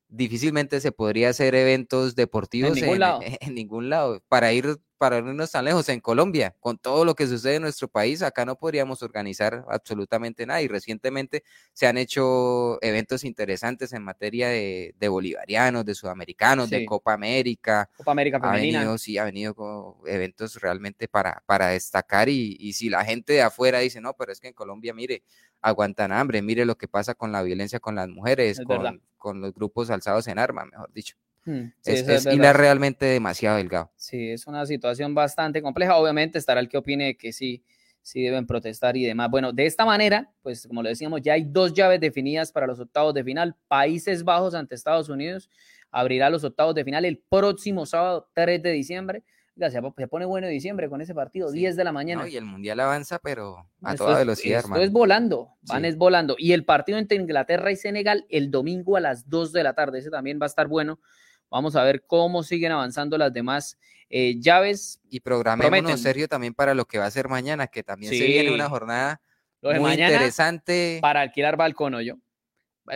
difícilmente 0.08 0.80
se 0.80 0.92
podría 0.92 1.30
hacer 1.30 1.54
eventos 1.54 2.14
deportivos 2.14 2.76
en 2.76 2.84
ningún, 2.84 2.98
lado. 2.98 3.20
en 3.22 3.54
ningún 3.54 3.88
lado. 3.88 4.22
Para 4.28 4.52
ir 4.52 4.78
para 4.98 5.22
no 5.22 5.30
irnos 5.30 5.52
tan 5.52 5.64
lejos, 5.64 5.88
en 5.88 6.00
Colombia, 6.00 6.54
con 6.60 6.76
todo 6.76 7.04
lo 7.04 7.14
que 7.14 7.26
sucede 7.26 7.56
en 7.56 7.62
nuestro 7.62 7.88
país, 7.88 8.22
acá 8.22 8.44
no 8.44 8.56
podríamos 8.56 9.02
organizar 9.02 9.64
absolutamente 9.68 10.44
nada. 10.44 10.60
Y 10.60 10.68
recientemente 10.68 11.44
se 11.72 11.86
han 11.86 11.96
hecho 11.96 12.82
eventos 12.82 13.24
interesantes 13.24 13.92
en 13.92 14.02
materia 14.02 14.48
de, 14.48 15.08
bolivarianos, 15.08 15.84
de 15.84 15.94
sudamericanos, 15.94 16.68
de 16.68 16.84
Copa 16.84 17.14
América. 17.14 17.88
Copa 17.96 18.12
América 18.12 18.40
femenina. 18.40 18.80
Ha 18.80 18.82
venido, 18.82 18.98
sí, 18.98 19.16
ha 19.16 19.24
venido 19.24 19.54
con 19.54 19.94
eventos 20.06 20.60
realmente 20.60 21.08
para, 21.08 21.42
para 21.46 21.68
destacar. 21.68 22.28
Y, 22.28 22.56
y 22.58 22.72
si 22.74 22.90
la 22.90 23.04
gente 23.04 23.32
de 23.34 23.42
afuera 23.42 23.78
dice, 23.78 24.00
no, 24.00 24.14
pero 24.14 24.32
es 24.32 24.40
que 24.40 24.48
en 24.48 24.54
Colombia, 24.54 24.92
mire, 24.92 25.22
aguantan 25.60 26.12
hambre, 26.12 26.42
mire 26.42 26.64
lo 26.64 26.76
que 26.76 26.88
pasa 26.88 27.14
con 27.14 27.32
la 27.32 27.42
violencia 27.42 27.80
con 27.80 27.94
las 27.94 28.08
mujeres, 28.08 28.60
con, 28.64 29.02
con 29.16 29.40
los 29.40 29.54
grupos 29.54 29.90
alzados 29.90 30.26
en 30.28 30.38
armas, 30.38 30.66
mejor 30.70 30.92
dicho. 30.92 31.16
Mm, 31.44 31.72
es, 31.84 32.08
es, 32.08 32.24
realmente 32.24 33.06
demasiado 33.06 33.56
delgado. 33.56 33.90
Sí, 33.96 34.30
es 34.30 34.46
una 34.46 34.66
situación 34.66 35.14
bastante 35.14 35.62
compleja. 35.62 35.96
Obviamente 35.96 36.38
estará 36.38 36.60
el 36.60 36.68
que 36.68 36.78
opine 36.78 37.16
que 37.16 37.32
sí, 37.32 37.64
sí 38.02 38.22
deben 38.22 38.46
protestar 38.46 38.96
y 38.96 39.04
demás. 39.04 39.30
Bueno, 39.30 39.52
de 39.52 39.66
esta 39.66 39.84
manera, 39.84 40.30
pues 40.42 40.66
como 40.66 40.82
le 40.82 40.90
decíamos, 40.90 41.22
ya 41.22 41.34
hay 41.34 41.44
dos 41.44 41.72
llaves 41.72 42.00
definidas 42.00 42.52
para 42.52 42.66
los 42.66 42.80
octavos 42.80 43.14
de 43.14 43.24
final. 43.24 43.56
Países 43.66 44.24
Bajos 44.24 44.54
ante 44.54 44.74
Estados 44.74 45.08
Unidos 45.08 45.48
abrirá 45.90 46.30
los 46.30 46.44
octavos 46.44 46.74
de 46.74 46.84
final 46.84 47.04
el 47.04 47.18
próximo 47.18 47.86
sábado 47.86 48.28
3 48.34 48.62
de 48.62 48.72
diciembre. 48.72 49.24
Ya, 49.56 49.70
se, 49.70 49.82
pone 49.82 50.24
bueno 50.24 50.46
diciembre 50.46 50.88
con 50.88 51.00
ese 51.00 51.14
partido, 51.14 51.50
10 51.50 51.74
de 51.74 51.82
la 51.82 51.90
mañana. 51.90 52.28
y 52.28 52.36
el 52.36 52.44
Mundial 52.44 52.78
avanza, 52.78 53.18
pero 53.18 53.66
a 53.82 53.96
toda 53.96 54.18
velocidad, 54.18 54.60
hermano. 54.60 54.76
Esto 54.76 54.84
es 54.84 54.92
volando, 54.92 55.48
van 55.62 55.84
es 55.84 55.96
volando. 55.96 56.36
Y 56.38 56.52
el 56.52 56.64
partido 56.64 56.96
entre 56.96 57.16
Inglaterra 57.16 57.72
y 57.72 57.76
Senegal 57.76 58.24
el 58.28 58.52
domingo 58.52 58.96
a 58.96 59.00
las 59.00 59.28
2 59.28 59.52
de 59.52 59.64
la 59.64 59.74
tarde, 59.74 59.98
ese 59.98 60.10
también 60.10 60.38
va 60.40 60.46
a 60.46 60.46
estar 60.46 60.68
bueno 60.68 61.00
Vamos 61.50 61.76
a 61.76 61.82
ver 61.82 62.02
cómo 62.06 62.42
siguen 62.42 62.72
avanzando 62.72 63.16
las 63.16 63.32
demás 63.32 63.78
eh, 64.10 64.38
llaves. 64.38 65.00
Y 65.10 65.20
programémonos 65.20 66.00
serio 66.00 66.28
también 66.28 66.54
para 66.54 66.74
lo 66.74 66.84
que 66.84 66.98
va 66.98 67.06
a 67.06 67.10
ser 67.10 67.28
mañana, 67.28 67.66
que 67.66 67.82
también 67.82 68.12
se 68.12 68.24
viene 68.24 68.52
una 68.52 68.68
jornada 68.68 69.20
muy 69.62 69.92
interesante. 69.92 70.98
Para 71.00 71.20
alquilar 71.20 71.56
balcón 71.56 71.94
o 71.94 72.00
yo. 72.00 72.16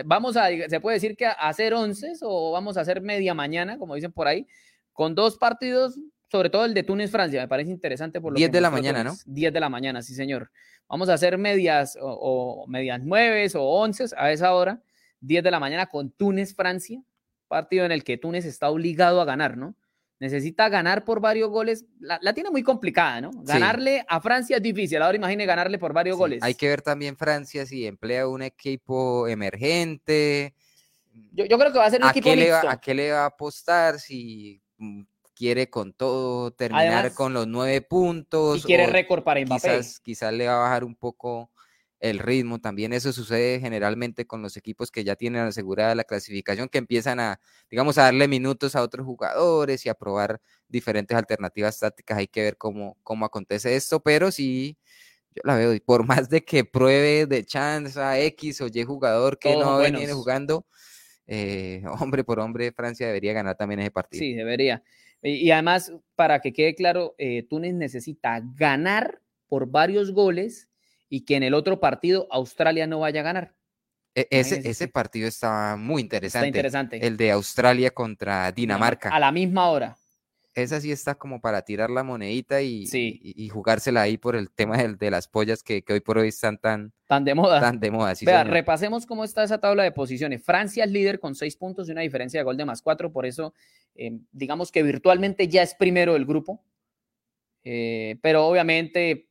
Vamos 0.05 0.37
a, 0.37 0.47
se 0.47 0.79
puede 0.79 0.95
decir 0.95 1.15
que 1.15 1.27
a 1.27 1.33
hacer 1.33 1.73
once 1.73 2.13
o 2.21 2.51
vamos 2.51 2.77
a 2.77 2.81
hacer 2.81 3.01
media 3.01 3.35
mañana, 3.35 3.77
como 3.77 3.93
dicen 3.93 4.11
por 4.11 4.27
ahí, 4.27 4.47
con 4.91 5.13
dos 5.13 5.37
partidos, 5.37 5.99
sobre 6.31 6.49
todo 6.49 6.65
el 6.65 6.73
de 6.73 6.81
Túnez-Francia, 6.81 7.41
me 7.41 7.47
parece 7.47 7.69
interesante 7.69 8.19
por 8.19 8.33
lo 8.33 8.37
10 8.37 8.51
de 8.51 8.61
la 8.61 8.71
mañana, 8.71 9.03
¿no? 9.03 9.13
10 9.25 9.53
de 9.53 9.59
la 9.59 9.69
mañana, 9.69 10.01
sí, 10.01 10.15
señor. 10.15 10.49
Vamos 10.87 11.09
a 11.09 11.13
hacer 11.13 11.37
medias 11.37 11.95
o, 12.01 12.65
medias 12.67 13.01
nueve 13.03 13.47
o 13.53 13.81
once 13.81 14.05
a 14.17 14.31
esa 14.31 14.53
hora, 14.55 14.81
10 15.21 15.43
de 15.43 15.51
la 15.51 15.59
mañana 15.59 15.85
con 15.85 16.09
Túnez-Francia 16.09 17.03
partido 17.53 17.85
en 17.85 17.91
el 17.91 18.03
que 18.03 18.17
Túnez 18.17 18.45
está 18.45 18.71
obligado 18.71 19.21
a 19.21 19.25
ganar, 19.25 19.57
¿no? 19.57 19.75
Necesita 20.19 20.69
ganar 20.69 21.03
por 21.05 21.19
varios 21.19 21.51
goles. 21.51 21.85
La, 21.99 22.33
tiene 22.33 22.49
muy 22.49 22.63
complicada, 22.63 23.21
¿no? 23.21 23.29
Ganarle 23.43 24.03
a 24.07 24.19
Francia 24.19 24.57
es 24.57 24.63
difícil. 24.63 24.99
Ahora 25.03 25.17
imagine 25.17 25.45
ganarle 25.45 25.77
por 25.77 25.93
varios 25.93 26.17
goles. 26.17 26.41
Hay 26.41 26.55
que 26.55 26.67
ver 26.67 26.81
también 26.81 27.15
Francia 27.15 27.63
si 27.67 27.85
emplea 27.85 28.27
un 28.27 28.41
equipo 28.41 29.27
emergente. 29.27 30.55
Yo, 31.31 31.45
creo 31.45 31.71
que 31.71 31.77
va 31.77 31.85
a 31.85 31.91
ser 31.91 32.01
un 32.01 32.09
equipo 32.09 32.29
qué 32.29 32.35
Le 32.35 32.51
¿A 32.51 32.79
qué 32.81 32.95
le 32.95 33.11
va 33.11 33.23
a 33.23 33.25
apostar? 33.27 33.99
Si 33.99 34.59
mm, 34.77 35.03
quiere 35.35 35.69
con 35.69 35.93
todo 35.93 36.49
terminar 36.51 37.13
con 37.13 37.33
los 37.33 37.45
nueve 37.45 37.81
puntos. 37.81 38.61
Y 38.61 38.63
quiere 38.63 38.87
récord 38.87 39.23
para 39.23 39.41
Mbappé. 39.41 39.61
Quizás, 39.61 39.99
quizás 39.99 40.33
le 40.33 40.47
va 40.47 40.55
a 40.55 40.59
bajar 40.59 40.83
un 40.83 40.95
poco 40.95 41.51
el 42.03 42.19
ritmo. 42.19 42.59
También 42.59 42.91
eso 42.91 43.13
sucede 43.13 43.61
generalmente 43.61 44.27
con 44.27 44.41
los 44.41 44.57
equipos 44.57 44.91
que 44.91 45.05
ya 45.05 45.15
tienen 45.15 45.43
asegurada 45.43 45.95
la 45.95 46.03
clasificación, 46.03 46.67
que 46.67 46.77
empiezan 46.77 47.21
a, 47.21 47.39
digamos, 47.71 47.97
a 47.97 48.03
darle 48.03 48.27
minutos 48.27 48.75
a 48.75 48.81
otros 48.83 49.05
jugadores 49.05 49.85
y 49.85 49.89
a 49.89 49.93
probar 49.93 50.41
diferentes 50.67 51.15
alternativas 51.17 51.79
tácticas. 51.79 52.17
Hay 52.17 52.27
que 52.27 52.41
ver 52.41 52.57
cómo, 52.57 52.97
cómo 53.03 53.25
acontece 53.25 53.77
esto, 53.77 54.01
pero 54.01 54.31
sí, 54.31 54.77
yo 55.33 55.41
la 55.45 55.55
veo, 55.55 55.73
y 55.73 55.79
por 55.79 56.05
más 56.07 56.29
de 56.29 56.43
que 56.43 56.65
pruebe 56.65 57.25
de 57.25 57.45
chance 57.45 57.97
a 57.99 58.19
X 58.19 58.59
o 58.59 58.67
Y 58.67 58.83
jugador 58.83 59.39
que 59.39 59.55
no 59.55 59.79
viene 59.79 60.11
jugando, 60.11 60.67
eh, 61.25 61.83
hombre 62.01 62.25
por 62.25 62.39
hombre, 62.39 62.73
Francia 62.73 63.07
debería 63.07 63.31
ganar 63.31 63.55
también 63.55 63.79
ese 63.79 63.91
partido. 63.91 64.19
Sí, 64.19 64.33
debería. 64.33 64.83
Y, 65.21 65.51
además, 65.51 65.93
para 66.15 66.41
que 66.41 66.51
quede 66.51 66.75
claro, 66.75 67.15
eh, 67.17 67.47
Túnez 67.49 67.73
necesita 67.73 68.41
ganar 68.43 69.21
por 69.47 69.71
varios 69.71 70.11
goles 70.11 70.67
y 71.13 71.25
que 71.25 71.35
en 71.35 71.43
el 71.43 71.53
otro 71.53 71.79
partido 71.79 72.25
Australia 72.31 72.87
no 72.87 73.01
vaya 73.01 73.19
a 73.19 73.23
ganar. 73.23 73.53
E, 74.15 74.27
ese, 74.31 74.67
ese 74.67 74.87
partido 74.87 75.27
está 75.27 75.75
muy 75.77 76.01
interesante. 76.01 76.47
Está 76.47 76.57
interesante. 76.57 77.05
El 77.05 77.17
de 77.17 77.29
Australia 77.29 77.91
contra 77.91 78.51
Dinamarca. 78.51 79.09
A 79.09 79.19
la 79.19 79.31
misma 79.31 79.69
hora. 79.69 79.95
Esa 80.55 80.81
sí 80.81 80.91
está 80.91 81.13
como 81.13 81.39
para 81.39 81.61
tirar 81.61 81.91
la 81.91 82.03
monedita 82.03 82.63
y, 82.63 82.85
y, 82.91 83.49
jugársela 83.49 84.01
ahí 84.01 84.17
por 84.17 84.35
el 84.35 84.49
tema 84.49 84.75
de, 84.77 84.95
de 84.95 85.11
las 85.11 85.27
pollas 85.27 85.61
que, 85.61 85.83
que, 85.83 85.93
hoy 85.93 85.99
por 85.99 86.17
hoy 86.17 86.29
están 86.29 86.57
tan, 86.57 86.91
tan 87.07 87.23
de 87.23 87.35
moda. 87.35 87.59
Tan 87.59 87.79
de 87.79 87.91
moda 87.91 88.15
sí, 88.15 88.25
Vea, 88.25 88.43
repasemos 88.43 89.05
cómo 89.05 89.23
está 89.23 89.43
esa 89.43 89.59
tabla 89.59 89.83
de 89.83 89.91
posiciones. 89.91 90.43
Francia 90.43 90.83
es 90.83 90.91
líder 90.91 91.19
con 91.19 91.35
seis 91.35 91.55
puntos 91.55 91.87
y 91.89 91.91
una 91.91 92.01
diferencia 92.01 92.39
de 92.39 92.43
gol 92.43 92.57
de 92.57 92.65
más 92.65 92.81
cuatro, 92.81 93.11
por 93.11 93.27
eso 93.27 93.53
eh, 93.93 94.17
digamos 94.31 94.71
que 94.71 94.81
virtualmente 94.81 95.47
ya 95.47 95.61
es 95.61 95.75
primero 95.75 96.13
del 96.13 96.25
grupo. 96.25 96.63
Eh, 97.65 98.17
pero 98.21 98.45
obviamente 98.45 99.29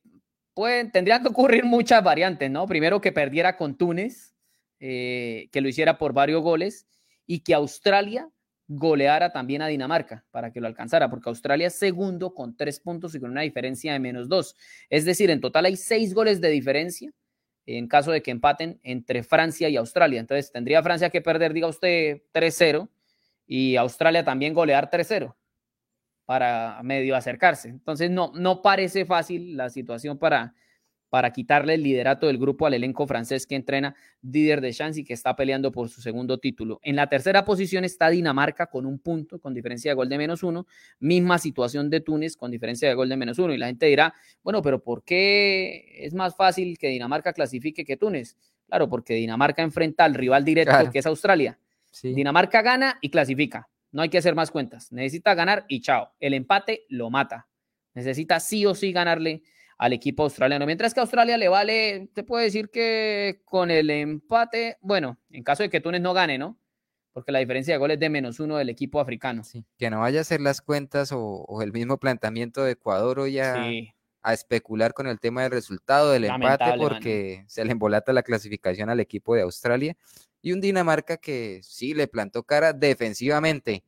pueden, 0.55 0.91
tendrían 0.91 1.23
que 1.23 1.29
ocurrir 1.29 1.65
muchas 1.65 2.03
variantes, 2.03 2.51
¿no? 2.51 2.67
Primero 2.67 3.01
que 3.01 3.13
perdiera 3.13 3.57
con 3.57 3.77
Túnez, 3.77 4.35
eh, 4.81 5.49
que 5.53 5.61
lo 5.61 5.69
hiciera 5.69 5.99
por 5.99 6.13
varios 6.13 6.43
goles, 6.43 6.87
y 7.27 7.41
que 7.41 7.55
Australia 7.55 8.29
goleara 8.69 9.33
también 9.33 9.63
a 9.63 9.67
Dinamarca 9.67 10.25
para 10.31 10.53
que 10.53 10.61
lo 10.61 10.67
alcanzara, 10.67 11.11
porque 11.11 11.29
Australia 11.29 11.67
es 11.67 11.75
segundo 11.75 12.35
con 12.35 12.57
tres 12.57 12.81
puntos 12.81 13.15
y 13.15 13.21
con 13.21 13.31
una 13.31 13.43
diferencia 13.43 13.93
de 13.93 13.99
menos 13.99 14.29
dos. 14.29 14.57
Es 14.89 15.05
decir, 15.05 15.31
en 15.31 15.41
total 15.41 15.67
hay 15.67 15.77
seis 15.77 16.15
goles 16.15 16.41
de 16.41 16.49
diferencia 16.49 17.13
en 17.65 17.87
caso 17.87 18.11
de 18.11 18.23
que 18.23 18.33
empaten 18.33 18.81
entre 18.83 19.23
Francia 19.23 19.69
y 19.69 19.77
Australia. 19.77 20.21
Entonces 20.21 20.51
tendría 20.51 20.83
Francia 20.83 21.11
que 21.11 21.21
perder, 21.21 21.53
diga 21.53 21.69
usted, 21.69 22.23
3-0 22.33 22.89
y 23.47 23.77
Australia 23.77 24.25
también 24.25 24.53
golear 24.55 24.91
3-0 24.91 25.35
para 26.25 26.81
medio 26.83 27.17
acercarse. 27.17 27.69
Entonces 27.69 28.11
no, 28.11 28.33
no 28.35 28.63
parece 28.63 29.05
fácil 29.05 29.57
la 29.57 29.71
situación 29.71 30.19
para, 30.19 30.55
para 31.13 31.31
quitarle 31.31 31.75
el 31.75 31.83
liderato 31.83 32.27
del 32.27 32.39
grupo 32.39 32.65
al 32.65 32.73
elenco 32.73 33.07
francés 33.07 33.47
que 33.47 33.55
entrena 33.55 33.95
Didier 34.23 34.63
Deschamps 34.63 34.97
y 34.97 35.05
que 35.05 35.13
está 35.13 35.37
peleando 35.37 35.71
por 35.71 35.91
su 35.91 36.01
segundo 36.01 36.39
título. 36.39 36.81
En 36.83 36.97
la 36.97 37.09
tercera 37.09 37.45
posición 37.45 37.85
está 37.85 38.09
Dinamarca 38.09 38.69
con 38.69 38.87
un 38.87 38.99
punto, 38.99 39.39
con 39.39 39.53
diferencia 39.53 39.91
de 39.91 39.95
gol 39.95 40.09
de 40.09 40.17
menos 40.17 40.43
uno. 40.43 40.67
Misma 41.01 41.39
situación 41.39 41.91
de 41.91 42.01
Túnez 42.01 42.35
con 42.35 42.51
diferencia 42.51 42.89
de 42.89 42.95
gol 42.95 43.11
de 43.11 43.17
menos 43.19 43.39
uno. 43.39 43.53
Y 43.53 43.59
la 43.59 43.67
gente 43.67 43.85
dirá, 43.85 44.15
bueno, 44.43 44.63
pero 44.63 44.83
¿por 44.83 45.05
qué 45.05 45.99
es 45.99 46.15
más 46.15 46.35
fácil 46.35 46.79
que 46.79 46.89
Dinamarca 46.89 47.33
clasifique 47.33 47.85
que 47.85 47.99
Túnez? 47.99 48.39
Claro, 48.67 48.89
porque 48.89 49.13
Dinamarca 49.13 49.61
enfrenta 49.61 50.05
al 50.05 50.15
rival 50.15 50.47
directo 50.47 50.91
que 50.91 51.01
es 51.01 51.07
Australia. 51.07 51.59
Dinamarca 52.03 52.63
gana 52.63 52.97
y 53.03 53.11
clasifica 53.11 53.69
No 53.93 54.03
hay 54.03 54.09
que 54.09 54.19
hacer 54.19 54.35
más 54.35 54.51
cuentas. 54.51 54.91
Necesita 54.91 55.35
ganar 55.35 55.65
y 55.69 55.81
chao. 55.81 56.13
El 56.19 56.35
empate 56.35 56.87
lo 56.89 57.11
mata. 57.11 57.49
Necesita 57.95 58.41
sí 58.41 58.65
o 58.67 58.75
sí 58.75 58.91
ganarle 58.91 59.43
al 59.77 59.93
equipo 59.93 60.23
australiano. 60.23 60.65
Mientras 60.65 60.95
que 60.95 61.01
a 61.01 61.03
Australia 61.03 61.37
le 61.37 61.49
vale, 61.49 62.09
te 62.15 62.23
puedo 62.23 62.43
decir 62.43 62.71
que 62.71 63.43
con 63.45 63.71
el 63.71 63.91
empate, 63.91 64.79
bueno, 64.81 65.19
en 65.31 65.43
caso 65.43 65.63
de 65.63 65.71
que 65.71 65.81
Túnez 65.81 66.01
no 66.01 66.15
gane, 66.15 66.39
¿no? 66.39 66.59
Porque 67.13 67.33
la 67.33 67.41
diferencia 67.41 67.75
de 67.75 67.79
goles 67.79 67.97
es 67.97 68.01
de 68.01 68.09
menos 68.09 68.41
uno 68.41 68.57
del 68.57 68.71
equipo 68.71 69.01
africano. 69.01 69.45
Sí, 69.45 69.67
que 69.77 69.91
no 69.91 70.01
vaya 70.01 70.21
a 70.21 70.23
hacer 70.23 70.41
las 70.41 70.63
cuentas 70.63 71.11
o, 71.13 71.61
el 71.63 71.73
mismo 71.73 71.99
planteamiento 71.99 72.65
de 72.65 72.73
Ecuador 72.73 73.19
o 73.21 73.27
ya 73.27 73.67
a 74.23 74.33
especular 74.33 74.95
con 74.95 75.09
el 75.09 75.21
tema 75.21 75.43
del 75.43 75.51
resultado 75.51 76.13
del 76.13 76.25
empate 76.25 76.73
porque 76.79 77.45
se 77.49 77.65
le 77.65 77.73
embolata 77.73 78.13
la 78.13 78.23
clasificación 78.23 78.89
al 78.89 79.01
equipo 79.01 79.35
de 79.35 79.43
Australia 79.43 79.97
y 80.43 80.53
un 80.53 80.61
Dinamarca 80.61 81.17
que 81.17 81.61
sí 81.63 81.95
le 81.95 82.09
plantó 82.09 82.43
cara 82.43 82.73
defensivamente 82.73 83.85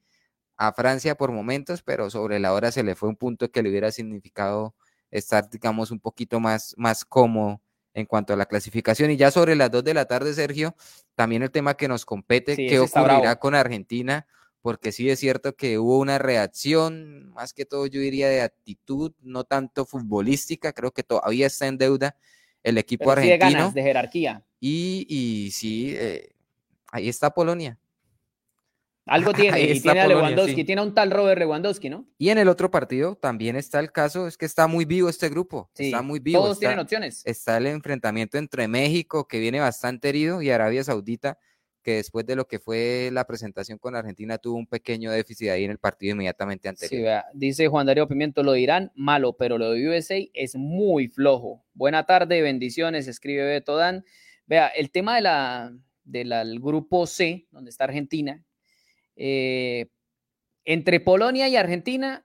a 0.56 0.72
Francia 0.72 1.16
por 1.16 1.32
momentos, 1.32 1.82
pero 1.82 2.10
sobre 2.10 2.38
la 2.38 2.52
hora 2.52 2.70
se 2.70 2.84
le 2.84 2.94
fue 2.94 3.08
un 3.08 3.16
punto 3.16 3.50
que 3.50 3.62
le 3.62 3.70
hubiera 3.70 3.90
significado 3.90 4.74
estar, 5.10 5.50
digamos, 5.50 5.90
un 5.90 6.00
poquito 6.00 6.40
más, 6.40 6.74
más 6.76 7.04
cómodo 7.04 7.60
en 7.92 8.06
cuanto 8.06 8.32
a 8.32 8.36
la 8.36 8.46
clasificación. 8.46 9.10
Y 9.10 9.16
ya 9.16 9.30
sobre 9.30 9.56
las 9.56 9.70
dos 9.70 9.84
de 9.84 9.94
la 9.94 10.06
tarde, 10.06 10.32
Sergio, 10.32 10.76
también 11.14 11.42
el 11.42 11.50
tema 11.50 11.74
que 11.74 11.88
nos 11.88 12.04
compete, 12.04 12.56
qué 12.56 12.78
ocurrirá 12.78 13.36
con 13.38 13.54
Argentina, 13.54 14.26
porque 14.60 14.92
sí 14.92 15.10
es 15.10 15.18
cierto 15.18 15.56
que 15.56 15.78
hubo 15.78 15.98
una 15.98 16.18
reacción, 16.18 17.30
más 17.30 17.52
que 17.52 17.66
todo 17.66 17.86
yo 17.86 18.00
diría 18.00 18.28
de 18.28 18.42
actitud, 18.42 19.12
no 19.20 19.44
tanto 19.44 19.84
futbolística, 19.84 20.72
creo 20.72 20.92
que 20.92 21.02
todavía 21.02 21.46
está 21.48 21.66
en 21.66 21.78
deuda 21.78 22.16
el 22.62 22.78
equipo 22.78 23.10
argentino. 23.10 23.46
de 23.46 23.52
ganas, 23.52 23.74
de 23.74 23.82
jerarquía. 23.82 24.44
Y, 24.58 25.06
y 25.08 25.50
sí, 25.50 25.94
eh, 25.96 26.33
ahí 26.94 27.08
está 27.08 27.30
Polonia. 27.30 27.76
Algo 29.06 29.32
tiene, 29.34 29.60
y 29.60 29.80
tiene 29.80 30.00
a 30.00 30.06
Lewandowski, 30.06 30.64
tiene 30.64 30.80
a 30.80 30.84
un 30.84 30.94
tal 30.94 31.10
Robert 31.10 31.38
Lewandowski, 31.38 31.90
¿no? 31.90 32.06
Y 32.16 32.30
en 32.30 32.38
el 32.38 32.48
otro 32.48 32.70
partido 32.70 33.16
también 33.16 33.56
está 33.56 33.80
el 33.80 33.92
caso, 33.92 34.26
es 34.26 34.38
que 34.38 34.46
está 34.46 34.66
muy 34.66 34.84
vivo 34.84 35.08
este 35.08 35.28
grupo, 35.28 35.70
está 35.76 36.00
muy 36.02 36.20
vivo. 36.20 36.40
Todos 36.40 36.60
tienen 36.60 36.78
opciones. 36.78 37.22
Está 37.26 37.58
el 37.58 37.66
enfrentamiento 37.66 38.38
entre 38.38 38.68
México, 38.68 39.26
que 39.26 39.40
viene 39.40 39.60
bastante 39.60 40.08
herido, 40.08 40.40
y 40.40 40.50
Arabia 40.50 40.84
Saudita, 40.84 41.38
que 41.82 41.96
después 41.96 42.24
de 42.24 42.36
lo 42.36 42.46
que 42.46 42.60
fue 42.60 43.10
la 43.12 43.26
presentación 43.26 43.76
con 43.76 43.94
Argentina 43.96 44.38
tuvo 44.38 44.56
un 44.56 44.66
pequeño 44.66 45.10
déficit 45.10 45.50
ahí 45.50 45.64
en 45.64 45.72
el 45.72 45.78
partido 45.78 46.12
inmediatamente 46.12 46.68
anterior. 46.68 46.98
Sí, 46.98 47.02
vea, 47.02 47.26
dice 47.34 47.66
Juan 47.66 47.86
Darío 47.86 48.08
Pimiento, 48.08 48.42
lo 48.42 48.52
dirán 48.52 48.92
malo, 48.94 49.36
pero 49.36 49.58
lo 49.58 49.72
de 49.72 49.88
USA 49.88 50.16
es 50.32 50.54
muy 50.54 51.08
flojo. 51.08 51.62
Buena 51.74 52.06
tarde, 52.06 52.40
bendiciones, 52.40 53.08
escribe 53.08 53.44
Beto 53.44 53.76
Dan. 53.76 54.04
Vea, 54.46 54.68
el 54.68 54.90
tema 54.90 55.16
de 55.16 55.22
la, 55.22 55.72
del 56.04 56.60
grupo 56.60 57.06
C, 57.06 57.46
donde 57.50 57.70
está 57.70 57.84
Argentina, 57.84 58.44
eh, 59.16 59.86
entre 60.64 61.00
Polonia 61.00 61.48
y 61.48 61.56
Argentina, 61.56 62.24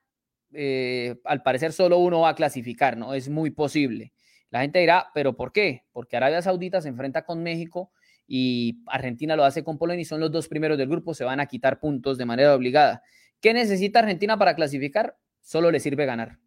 eh, 0.53 1.15
al 1.25 1.43
parecer 1.43 1.73
solo 1.73 1.97
uno 1.97 2.21
va 2.21 2.29
a 2.29 2.35
clasificar, 2.35 2.97
¿no? 2.97 3.13
Es 3.13 3.29
muy 3.29 3.51
posible. 3.51 4.13
La 4.49 4.61
gente 4.61 4.79
dirá, 4.79 5.07
¿pero 5.13 5.35
por 5.35 5.51
qué? 5.51 5.83
Porque 5.91 6.17
Arabia 6.17 6.41
Saudita 6.41 6.81
se 6.81 6.89
enfrenta 6.89 7.23
con 7.23 7.43
México 7.43 7.91
y 8.27 8.81
Argentina 8.87 9.35
lo 9.35 9.43
hace 9.43 9.63
con 9.63 9.77
Polonia 9.77 10.01
y 10.01 10.05
son 10.05 10.19
los 10.19 10.31
dos 10.31 10.47
primeros 10.47 10.77
del 10.77 10.89
grupo, 10.89 11.13
se 11.13 11.23
van 11.23 11.39
a 11.39 11.45
quitar 11.45 11.79
puntos 11.79 12.17
de 12.17 12.25
manera 12.25 12.55
obligada. 12.55 13.03
¿Qué 13.41 13.53
necesita 13.53 13.99
Argentina 13.99 14.37
para 14.37 14.55
clasificar? 14.55 15.17
Solo 15.41 15.71
le 15.71 15.79
sirve 15.79 16.05
ganar. 16.05 16.39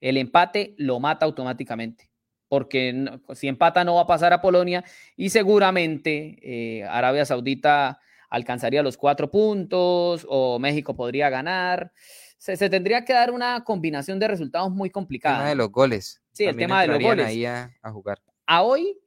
El 0.00 0.16
empate 0.16 0.74
lo 0.78 1.00
mata 1.00 1.26
automáticamente, 1.26 2.09
porque 2.50 3.08
si 3.34 3.46
empata 3.46 3.84
no 3.84 3.94
va 3.94 4.02
a 4.02 4.06
pasar 4.08 4.32
a 4.32 4.42
Polonia 4.42 4.84
y 5.16 5.30
seguramente 5.30 6.36
eh, 6.42 6.82
Arabia 6.82 7.24
Saudita 7.24 8.00
alcanzaría 8.28 8.82
los 8.82 8.96
cuatro 8.96 9.30
puntos 9.30 10.26
o 10.28 10.58
México 10.58 10.96
podría 10.96 11.30
ganar. 11.30 11.92
Se, 12.38 12.56
tendría 12.68 13.04
que 13.04 13.12
dar 13.12 13.30
una 13.30 13.62
combinación 13.62 14.18
de 14.18 14.26
resultados 14.26 14.72
muy 14.72 14.90
complicada. 14.90 15.36
El 15.36 15.38
tema 15.38 15.48
de 15.50 15.54
los 15.54 15.70
goles. 15.70 16.22
Sí, 16.32 16.44
el 16.44 16.56
tema 16.56 16.82
de 16.82 16.88
los 16.88 17.00
goles. 17.00 17.26
Ahí 17.26 17.44
a, 17.46 17.70
a 17.82 17.92
jugar. 17.92 18.18
A 18.46 18.62
hoy, 18.62 18.98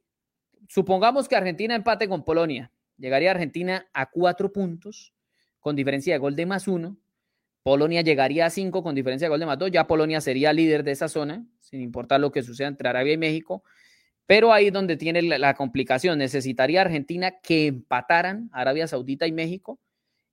supongamos 0.66 1.28
que 1.28 1.36
Argentina 1.36 1.74
empate 1.74 2.08
con 2.08 2.24
Polonia. 2.24 2.72
Llegaría 2.96 3.30
Argentina 3.30 3.86
a 3.92 4.08
cuatro 4.08 4.54
puntos 4.54 5.12
con 5.60 5.76
diferencia 5.76 6.14
de 6.14 6.18
gol 6.18 6.34
de 6.34 6.46
más 6.46 6.66
uno. 6.66 6.96
Polonia 7.64 8.02
llegaría 8.02 8.44
a 8.44 8.50
cinco 8.50 8.82
con 8.82 8.94
diferencia 8.94 9.24
de 9.24 9.30
gol 9.30 9.40
de 9.40 9.46
más 9.46 9.58
dos. 9.58 9.70
Ya 9.70 9.86
Polonia 9.86 10.20
sería 10.20 10.52
líder 10.52 10.84
de 10.84 10.92
esa 10.92 11.08
zona, 11.08 11.46
sin 11.60 11.80
importar 11.80 12.20
lo 12.20 12.30
que 12.30 12.42
suceda 12.42 12.68
entre 12.68 12.90
Arabia 12.90 13.14
y 13.14 13.16
México. 13.16 13.64
Pero 14.26 14.52
ahí 14.52 14.66
es 14.66 14.72
donde 14.72 14.98
tiene 14.98 15.22
la, 15.22 15.54
complicación. 15.54 16.18
Necesitaría 16.18 16.82
Argentina 16.82 17.40
que 17.42 17.68
empataran 17.68 18.50
Arabia 18.52 18.86
Saudita 18.86 19.26
y 19.26 19.32
México 19.32 19.80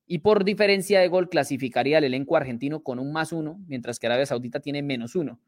y 0.06 0.20
por 0.20 0.44
diferencia 0.44 1.00
de 1.00 1.08
gol 1.08 1.30
clasificaría 1.30 2.00
el 2.00 2.04
elenco 2.04 2.36
argentino 2.36 2.84
con 2.84 3.00
un 3.00 3.14
más 3.14 3.32
uno, 3.32 3.62
mientras 3.66 3.98
que 3.98 4.08
Arabia 4.08 4.26
Saudita 4.26 4.60
tiene 4.60 4.82
menos 4.82 5.16
uno. 5.16 5.40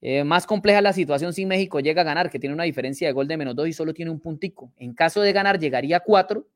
Eh, 0.00 0.24
más 0.24 0.46
compleja 0.46 0.80
la 0.80 0.94
situación 0.94 1.34
si 1.34 1.44
México 1.44 1.78
llega 1.80 2.00
a 2.00 2.06
ganar, 2.06 2.30
que 2.30 2.38
tiene 2.38 2.54
una 2.54 2.64
diferencia 2.64 3.06
de 3.06 3.12
gol 3.12 3.28
de 3.28 3.36
menos 3.36 3.54
dos 3.54 3.68
y 3.68 3.74
solo 3.74 3.92
tiene 3.92 4.10
un 4.10 4.18
puntico. 4.18 4.72
En 4.78 4.94
caso 4.94 5.20
de 5.20 5.34
ganar, 5.34 5.58
llegaría 5.58 5.98
a 5.98 6.00
cuatro 6.00 6.48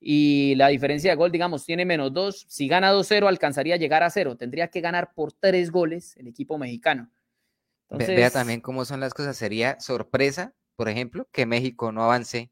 y 0.00 0.54
la 0.54 0.68
diferencia 0.68 1.10
de 1.10 1.16
gol, 1.16 1.30
digamos, 1.30 1.66
tiene 1.66 1.84
menos 1.84 2.12
dos. 2.12 2.46
Si 2.48 2.66
gana 2.68 2.92
2-0, 2.92 3.28
alcanzaría 3.28 3.74
a 3.74 3.78
llegar 3.78 4.02
a 4.02 4.08
cero. 4.08 4.36
Tendría 4.36 4.68
que 4.68 4.80
ganar 4.80 5.12
por 5.12 5.32
tres 5.32 5.70
goles 5.70 6.16
el 6.16 6.26
equipo 6.26 6.56
mexicano. 6.56 7.10
Vea 7.90 8.30
también 8.30 8.60
cómo 8.60 8.86
son 8.86 9.00
las 9.00 9.12
cosas. 9.12 9.36
Sería 9.36 9.78
sorpresa, 9.78 10.54
por 10.76 10.88
ejemplo, 10.88 11.28
que 11.30 11.44
México 11.44 11.92
no 11.92 12.02
avance 12.02 12.50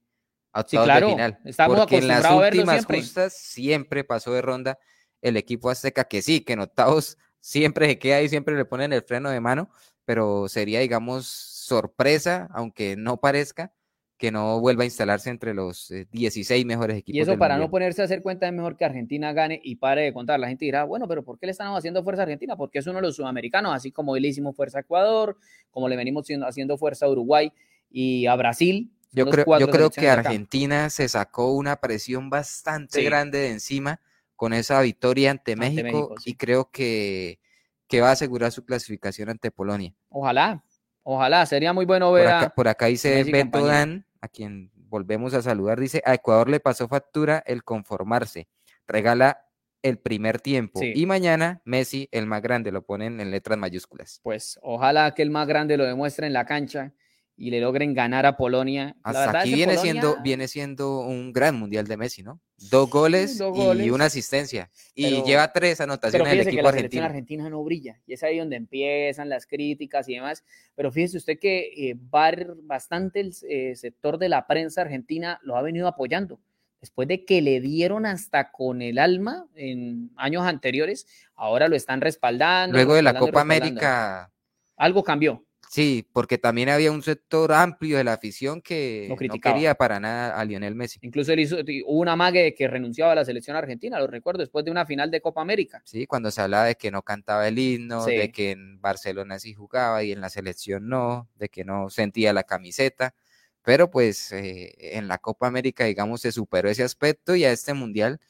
a 0.53 0.61
octavos 0.61 0.89
de 0.89 1.07
final. 1.07 1.39
Estamos 1.45 1.79
porque 1.79 1.99
en 1.99 2.09
las 2.09 2.31
últimas 2.31 2.77
siempre. 2.77 3.01
justas 3.01 3.33
siempre 3.35 4.05
pasó 4.05 4.33
de 4.33 4.43
ronda 4.43 4.79
el 5.23 5.37
equipo 5.37 5.71
azteca, 5.71 6.05
que 6.05 6.21
sí, 6.21 6.43
que 6.43 6.53
en 6.53 6.61
octavos 6.61 7.17
siempre 7.41 7.87
se 7.87 7.99
queda 7.99 8.17
ahí, 8.17 8.29
siempre 8.29 8.57
le 8.57 8.65
ponen 8.67 8.93
el 8.93 9.03
freno 9.03 9.31
de 9.31 9.41
mano, 9.41 9.71
pero 10.05 10.49
sería, 10.49 10.81
digamos, 10.81 11.27
sorpresa, 11.27 12.49
aunque 12.53 12.97
no 12.97 13.19
parezca, 13.19 13.73
que 14.19 14.33
no 14.33 14.61
vuelva 14.61 14.83
a 14.83 14.85
instalarse 14.85 15.31
entre 15.31 15.55
los 15.55 15.93
16 16.11 16.51
eh, 16.51 16.67
mejores 16.67 16.99
equipos. 16.99 17.17
Y 17.17 17.21
eso 17.21 17.39
para 17.39 17.57
no 17.57 17.71
ponerse 17.71 18.03
a 18.03 18.05
hacer 18.05 18.21
cuenta 18.21 18.49
es 18.49 18.53
mejor 18.53 18.77
que 18.77 18.85
Argentina 18.85 19.33
gane 19.33 19.61
y 19.63 19.77
pare 19.77 20.03
de 20.03 20.13
contar. 20.13 20.41
La 20.41 20.49
gente 20.49 20.65
dirá, 20.65 20.83
bueno, 20.83 21.07
pero 21.07 21.25
¿por 21.25 21.39
qué 21.39 21.47
le 21.47 21.53
estamos 21.53 21.79
haciendo 21.79 22.03
fuerza 22.03 22.23
a 22.23 22.25
Argentina? 22.25 22.57
Porque 22.57 22.81
es 22.81 22.87
uno 22.89 22.97
de 22.97 23.03
los 23.03 23.15
sudamericanos, 23.15 23.73
así 23.73 23.93
como 23.93 24.13
hoy 24.13 24.21
le 24.21 24.29
hicimos 24.29 24.57
fuerza 24.57 24.79
a 24.79 24.81
Ecuador, 24.81 25.39
como 25.71 25.89
le 25.89 25.97
venimos 25.97 26.27
haciendo 26.45 26.77
fuerza 26.77 27.07
a 27.07 27.11
Uruguay 27.11 27.53
y 27.91 28.27
a 28.27 28.35
Brasil. 28.35 28.93
Yo 29.13 29.27
creo, 29.31 29.59
yo 29.59 29.69
creo 29.69 29.91
que 29.91 30.11
Argentina 30.11 30.91
se 30.91 31.09
sacó 31.09 31.53
una 31.53 31.77
presión 31.77 32.29
bastante 32.29 33.03
grande 33.05 33.39
de 33.39 33.53
encima 33.53 34.01
con 34.35 34.53
esa 34.53 34.81
victoria 34.83 35.31
ante, 35.31 35.57
México, 35.57 36.15
y 36.25 36.35
creo 36.35 36.71
que, 36.71 37.39
que 37.87 38.01
va 38.01 38.11
a 38.11 38.13
asegurar 38.13 38.53
su 38.53 38.65
clasificación 38.65 39.31
ante 39.31 39.51
Polonia. 39.51 39.95
Ojalá, 40.11 40.63
ojalá, 41.03 41.45
sería 41.47 41.73
muy 41.73 41.85
bueno 41.85 42.13
ver 42.13 42.27
por 42.27 42.35
acá, 42.35 42.49
por 42.51 42.69
acá 42.69 42.87
dice 42.87 43.25
Beto 43.25 43.65
Dan, 43.65 44.07
a 44.21 44.29
quien 44.29 44.71
volvemos 44.75 45.35
a 45.35 45.43
saludar, 45.43 45.79
dice, 45.79 46.03
a 46.05 46.15
Ecuador 46.15 46.49
le 46.49 46.61
pasó 46.61 46.89
factura 46.89 47.43
el 47.47 47.65
conformarse, 47.65 48.49
regala 48.87 49.47
el 49.83 49.99
primer 49.99 50.41
tiempo 50.41 50.81
y 50.83 51.07
mañana 51.07 51.63
Messi, 51.65 52.09
el 52.11 52.27
más 52.27 52.43
grande, 52.43 52.73
lo 52.73 52.83
ponen 52.83 53.21
en 53.21 53.31
letras 53.31 53.59
mayúsculas. 53.59 54.21
Pues 54.23 54.59
ojalá 54.63 55.15
que 55.15 55.23
el 55.23 55.31
más 55.31 55.47
grande 55.47 55.77
lo 55.77 55.85
demuestre 55.85 56.27
en 56.27 56.33
la 56.33 56.45
cancha 56.47 56.93
y 57.39 57.51
le 57.51 57.61
logren 57.61 57.95
ganar 57.95 58.27
a 58.27 58.37
Polonia. 58.37 58.97
Hasta 59.05 59.41
aquí 59.41 59.55
viene, 59.55 59.77
siendo, 59.77 60.17
viene 60.23 60.49
siendo 60.49 61.01
un 61.01 61.33
gran 61.33 61.57
mundial 61.57 61.87
de 61.87 61.97
Messi, 61.97 62.25
¿no? 62.25 62.41
Dos 62.71 62.91
goles, 62.91 63.41
y 63.41 63.91
una 63.91 64.07
asistencia. 64.07 64.71
Y 64.93 65.23
lleva 65.23 65.53
tres 65.53 65.81
anotaciones 65.81 66.29
del 66.29 66.41
equipo 66.41 66.57
que 66.57 66.63
la 66.63 66.69
argentino. 66.71 67.05
argentina 67.05 67.49
no 67.49 67.63
brilla. 67.63 68.01
Y 68.07 68.15
es 68.15 68.25
ahí 68.25 68.39
donde 68.39 68.57
empiezan 68.57 69.29
las 69.29 69.47
críticas 69.47 70.09
y 70.09 70.17
demás. 70.17 70.43
Pero 70.75 70.91
fíjese 70.91 71.19
usted 71.19 71.39
que 71.39 71.91
eh, 71.91 71.95
bastante 71.97 73.21
el 73.21 73.33
eh, 73.49 73.77
sector 73.77 74.19
de 74.19 74.29
la 74.29 74.49
prensa 74.49 74.81
argentina 74.81 75.39
lo 75.45 75.57
ha 75.57 75.63
venido 75.63 75.87
apoyando. 75.87 76.41
Después 76.81 77.07
de 77.07 77.25
que 77.25 77.41
le 77.41 77.61
dieron 77.61 78.05
hasta 78.05 78.51
con 78.51 78.83
el 78.83 78.99
alma 78.99 79.47
en 79.55 80.11
años 80.17 80.43
anteriores, 80.43 81.07
ahora 81.37 81.69
lo 81.69 81.77
están 81.77 82.01
respaldando. 82.01 82.75
Luego 82.75 82.95
de 82.95 83.03
la 83.03 83.15
Copa 83.15 83.41
América. 83.41 84.33
Algo 84.77 85.03
cambió 85.05 85.45
Sí, 85.71 86.09
porque 86.13 86.39
también 86.39 86.71
había 86.71 86.91
un 86.91 87.03
sector 87.03 87.53
amplio 87.53 87.99
de 87.99 88.05
la 88.05 88.15
afición 88.15 88.63
que 88.63 89.07
no, 89.09 89.39
quería 89.39 89.75
para 89.75 90.01
nada 90.01 90.39
a 90.39 90.45
Lionel 90.45 90.75
Messi. 90.75 90.99
Incluso 91.03 91.33
él 91.33 91.41
hizo, 91.41 91.57
hubo 91.87 92.01
una 92.01 92.17
mague 92.17 92.55
que 92.55 92.69
renunciaba 92.69 93.13
a 93.13 93.15
la 93.15 93.25
selección 93.25 93.55
argentina, 93.55 93.99
lo 93.99 94.07
recuerdo, 94.07 94.41
después 94.41 94.65
de 94.65 94.71
una 94.71 94.87
final 94.87 95.11
de 95.11 95.21
Copa 95.21 95.43
América. 95.43 95.83
Sí, 95.85 96.07
cuando 96.07 96.31
se 96.31 96.41
hablaba 96.41 96.65
de 96.65 96.77
que 96.77 96.91
no 96.91 97.03
cantaba 97.03 97.47
el 97.47 97.59
himno, 97.59 98.05
de 98.07 98.33
que 98.33 98.53
en 98.53 98.81
Barcelona 98.81 99.39
sí 99.39 99.53
jugaba 99.53 100.03
y 100.03 100.13
en 100.13 100.23
la 100.23 100.31
selección 100.31 100.89
no, 100.89 101.29
de 101.37 101.51
que 101.51 101.65
no 101.65 101.91
sentía 101.91 102.33
la 102.33 102.45
camiseta. 102.45 103.15
Pero 103.63 103.91
pues 103.91 104.33
eh, 104.33 104.97
en 104.97 105.07
la 105.07 105.19
Copa 105.19 105.47
América, 105.47 105.85
digamos, 105.85 106.23
se 106.23 106.33
superó 106.33 106.71
ese 106.71 106.83
aspecto 106.83 107.37
y 107.37 107.45
a 107.45 107.53
este 107.53 107.75
mundial 107.75 108.21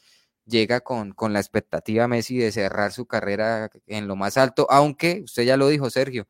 llega 0.44 0.80
con, 0.80 1.12
con 1.12 1.32
la 1.32 1.38
expectativa 1.38 2.08
Messi 2.08 2.38
de 2.38 2.50
cerrar 2.50 2.90
su 2.90 3.06
carrera 3.06 3.70
en 3.86 4.08
lo 4.08 4.16
más 4.16 4.36
alto, 4.36 4.66
aunque 4.70 5.20
usted 5.24 5.44
ya 5.44 5.56
lo 5.56 5.68
dijo, 5.68 5.90
Sergio 5.90 6.26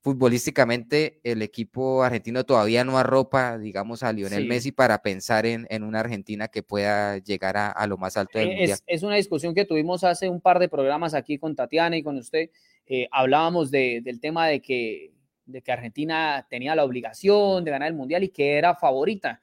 futbolísticamente 0.00 1.20
el 1.24 1.42
equipo 1.42 2.02
argentino 2.02 2.44
todavía 2.44 2.84
no 2.84 2.98
arropa, 2.98 3.58
digamos, 3.58 4.02
a 4.02 4.12
Lionel 4.12 4.46
Messi 4.46 4.72
para 4.72 5.02
pensar 5.02 5.44
en, 5.44 5.66
una 5.82 6.00
Argentina 6.00 6.48
que 6.48 6.62
pueda 6.62 7.18
llegar 7.18 7.56
a, 7.56 7.86
lo 7.86 7.98
más 7.98 8.16
alto 8.16 8.38
del 8.38 8.48
es, 8.48 8.56
mundial. 8.56 8.78
Es 8.86 9.02
una 9.02 9.16
discusión 9.16 9.54
que 9.54 9.66
tuvimos 9.66 10.02
hace 10.04 10.28
un 10.28 10.40
par 10.40 10.58
de 10.58 10.68
programas 10.68 11.12
aquí 11.12 11.38
con 11.38 11.54
Tatiana 11.54 11.96
y 11.96 12.02
con 12.02 12.16
usted. 12.16 12.50
Eh, 12.86 13.08
hablábamos 13.12 13.70
del 13.70 14.20
tema 14.20 14.46
de 14.46 14.62
que, 14.62 15.12
de 15.44 15.62
que 15.62 15.72
Argentina 15.72 16.46
tenía 16.48 16.74
la 16.74 16.84
obligación 16.84 17.64
de 17.64 17.70
ganar 17.70 17.88
el 17.88 17.94
mundial 17.94 18.24
y 18.24 18.30
que 18.30 18.56
era 18.56 18.74
favorita, 18.74 19.42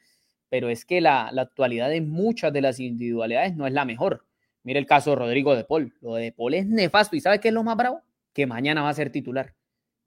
pero 0.49 0.69
es 0.69 0.85
que 0.85 1.01
la, 1.01 1.29
la 1.31 1.43
actualidad 1.43 1.89
de 1.89 2.01
muchas 2.01 2.51
de 2.51 2.61
las 2.61 2.79
individualidades 2.79 3.55
no 3.55 3.67
es 3.67 3.73
la 3.73 3.85
mejor. 3.85 4.25
Mire 4.63 4.79
el 4.79 4.87
caso 4.87 5.11
de 5.11 5.17
Rodrigo 5.17 5.55
de 5.55 5.63
Paul. 5.63 5.93
Lo 6.01 6.15
de 6.15 6.31
Paul 6.31 6.55
es 6.55 6.65
nefasto. 6.65 7.15
¿Y 7.15 7.21
sabe 7.21 7.39
qué 7.39 7.49
es 7.49 7.53
lo 7.53 7.63
más 7.63 7.77
bravo? 7.77 8.01
Que 8.33 8.45
mañana 8.45 8.81
va 8.81 8.89
a 8.89 8.93
ser 8.93 9.11
titular. 9.11 9.53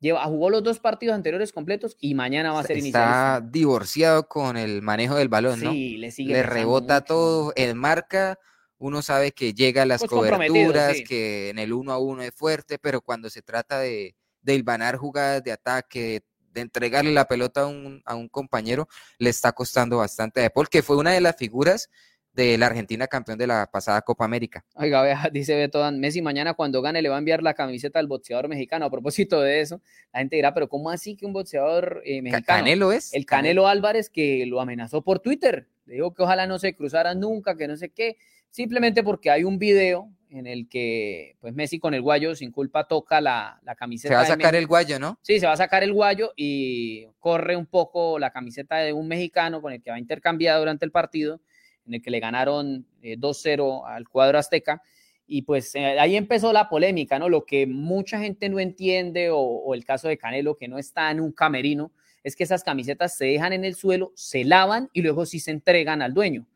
Lleva, 0.01 0.25
jugó 0.25 0.49
los 0.49 0.63
dos 0.63 0.81
partidos 0.81 1.15
anteriores 1.15 1.53
completos 1.53 1.97
y 2.01 2.15
mañana 2.15 2.53
va 2.53 2.61
a 2.61 2.63
ser 2.63 2.79
inicialista. 2.79 3.37
Está 3.37 3.49
divorciado 3.51 4.27
con 4.29 4.57
el 4.57 4.81
manejo 4.81 5.15
del 5.15 5.29
balón, 5.29 5.61
¿no? 5.61 5.73
Sí, 5.73 5.99
le 5.99 6.11
sigue. 6.11 6.33
Le 6.33 6.43
rebota 6.43 7.03
todo, 7.03 7.53
él 7.55 7.75
marca, 7.75 8.39
uno 8.79 9.03
sabe 9.03 9.33
que 9.33 9.53
llega 9.53 9.83
a 9.83 9.87
las 9.87 10.01
pues 10.01 10.11
coberturas, 10.11 10.97
que 11.07 11.51
en 11.51 11.59
el 11.59 11.75
uno 11.75 11.93
a 11.93 11.99
uno 11.99 12.23
es 12.23 12.33
fuerte, 12.35 12.79
pero 12.79 13.03
cuando 13.03 13.29
se 13.29 13.43
trata 13.43 13.79
de, 13.79 14.17
de 14.41 14.55
hilvanar 14.55 14.97
jugadas 14.97 15.45
de 15.45 15.53
ataque, 15.53 16.23
de 16.53 16.61
entregarle 16.63 17.13
la 17.13 17.27
pelota 17.27 17.63
a 17.63 17.67
un, 17.67 18.03
a 18.07 18.15
un 18.15 18.29
compañero, 18.29 18.89
le 19.19 19.29
está 19.29 19.53
costando 19.53 19.99
bastante 19.99 20.45
a 20.45 20.51
Paul, 20.51 20.69
que 20.71 20.83
fue 20.83 20.97
una 20.97 21.13
de 21.13 21.21
las 21.21 21.37
figuras 21.37 21.91
de 22.33 22.57
la 22.59 22.67
Argentina 22.67 23.07
campeón 23.07 23.39
de 23.39 23.47
la 23.47 23.69
pasada 23.71 24.03
Copa 24.03 24.25
América. 24.25 24.65
Oiga, 24.75 25.03
vea, 25.03 25.29
dice 25.33 25.55
Beto, 25.57 25.91
Messi 25.93 26.23
mañana 26.23 26.55
cuando 26.55 26.83
gane 26.83 27.03
le 27.03 27.09
va 27.09 27.17
a 27.17 27.19
enviar 27.19 27.43
la 27.43 27.55
camiseta 27.55 27.99
al 27.99 28.07
boxeador 28.07 28.49
mexicano. 28.49 28.85
A 28.85 28.91
propósito 28.91 29.41
de 29.41 29.61
eso, 29.61 29.81
la 30.13 30.21
gente 30.21 30.37
dirá, 30.37 30.55
pero 30.55 30.69
¿cómo 30.69 30.91
así 30.91 31.17
que 31.17 31.27
un 31.27 31.33
boxeador 31.33 32.03
eh, 32.05 32.23
mexicano? 32.23 32.45
Canelo 32.47 32.93
es. 32.93 33.13
El 33.15 33.27
Canelo, 33.27 33.67
Álvarez 33.67 34.11
que 34.11 34.47
lo 34.47 34.61
amenazó 34.61 35.03
por 35.03 35.21
Twitter. 35.21 35.69
Le 35.87 35.95
dijo 35.95 36.15
que 36.15 36.23
ojalá 36.23 36.47
no 36.47 36.59
se 36.59 36.75
cruzaran 36.75 37.19
nunca, 37.21 37.57
que 37.57 37.67
no 37.67 37.77
sé 37.77 37.91
qué. 37.91 38.17
Simplemente 38.51 39.03
porque 39.03 39.31
hay 39.31 39.45
un 39.45 39.59
video 39.59 40.09
en 40.31 40.47
el 40.47 40.69
que 40.69 41.37
pues 41.41 41.53
Messi 41.55 41.81
con 41.81 41.93
el 41.93 42.03
guayo 42.03 42.37
sin 42.37 42.53
culpa 42.53 42.87
toca 42.87 43.21
la, 43.21 43.61
la 43.65 43.75
camiseta. 43.75 44.15
Se 44.15 44.15
va 44.15 44.23
a 44.23 44.27
sacar 44.27 44.55
el 44.55 44.69
guayo, 44.69 45.01
¿no? 45.01 45.19
Sí, 45.23 45.41
se 45.41 45.47
va 45.47 45.53
a 45.53 45.57
sacar 45.57 45.83
el 45.83 45.93
guayo 45.93 46.33
y 46.37 47.07
corre 47.19 47.57
un 47.57 47.67
poco 47.67 48.19
la 48.19 48.31
camiseta 48.31 48.77
de 48.77 48.93
un 48.93 49.09
mexicano 49.09 49.61
con 49.61 49.73
el 49.73 49.83
que 49.83 49.91
va 49.91 49.97
a 49.97 50.01
intercambiar 50.01 50.59
durante 50.59 50.85
el 50.85 50.93
partido 50.93 51.41
en 51.87 51.95
el 51.95 52.03
que 52.03 52.11
le 52.11 52.21
ganaron 52.21 52.87
2-0 53.03 53.81
eh, 53.81 53.83
al 53.87 54.09
cuadro 54.09 54.39
azteca. 54.39 54.83
Y 55.27 55.43
pues 55.43 55.75
eh, 55.75 55.99
ahí 56.01 56.17
empezó 56.17 56.53
la 56.53 56.69
polémica, 56.69 57.19
¿no? 57.19 57.29
Lo 57.29 57.45
que 57.45 57.67
mucha 57.67 58.19
gente 58.19 58.49
no 58.49 58.59
entiende, 58.59 59.31
o, 59.33 59.75
el 59.75 59.85
caso 59.85 60.09
de 60.09 60.19
Canelo, 60.19 60.57
que 60.57 60.67
no 60.67 60.79
está 60.79 61.11
en 61.11 61.21
un 61.21 61.33
camerino, 61.33 61.93
es 62.25 62.35
que 62.35 62.43
esas 62.45 62.65
camisetas 62.65 63.17
se 63.17 63.27
dejan 63.27 63.53
en 63.53 63.65
el 63.65 63.77
suelo, 63.77 64.13
se 64.17 64.45
lavan 64.45 64.91
y 64.93 65.03
luego 65.03 65.25
sí 65.27 65.39
se 65.39 65.53
entregan 65.53 66.03
al 66.03 66.15
dueño. 66.15 66.47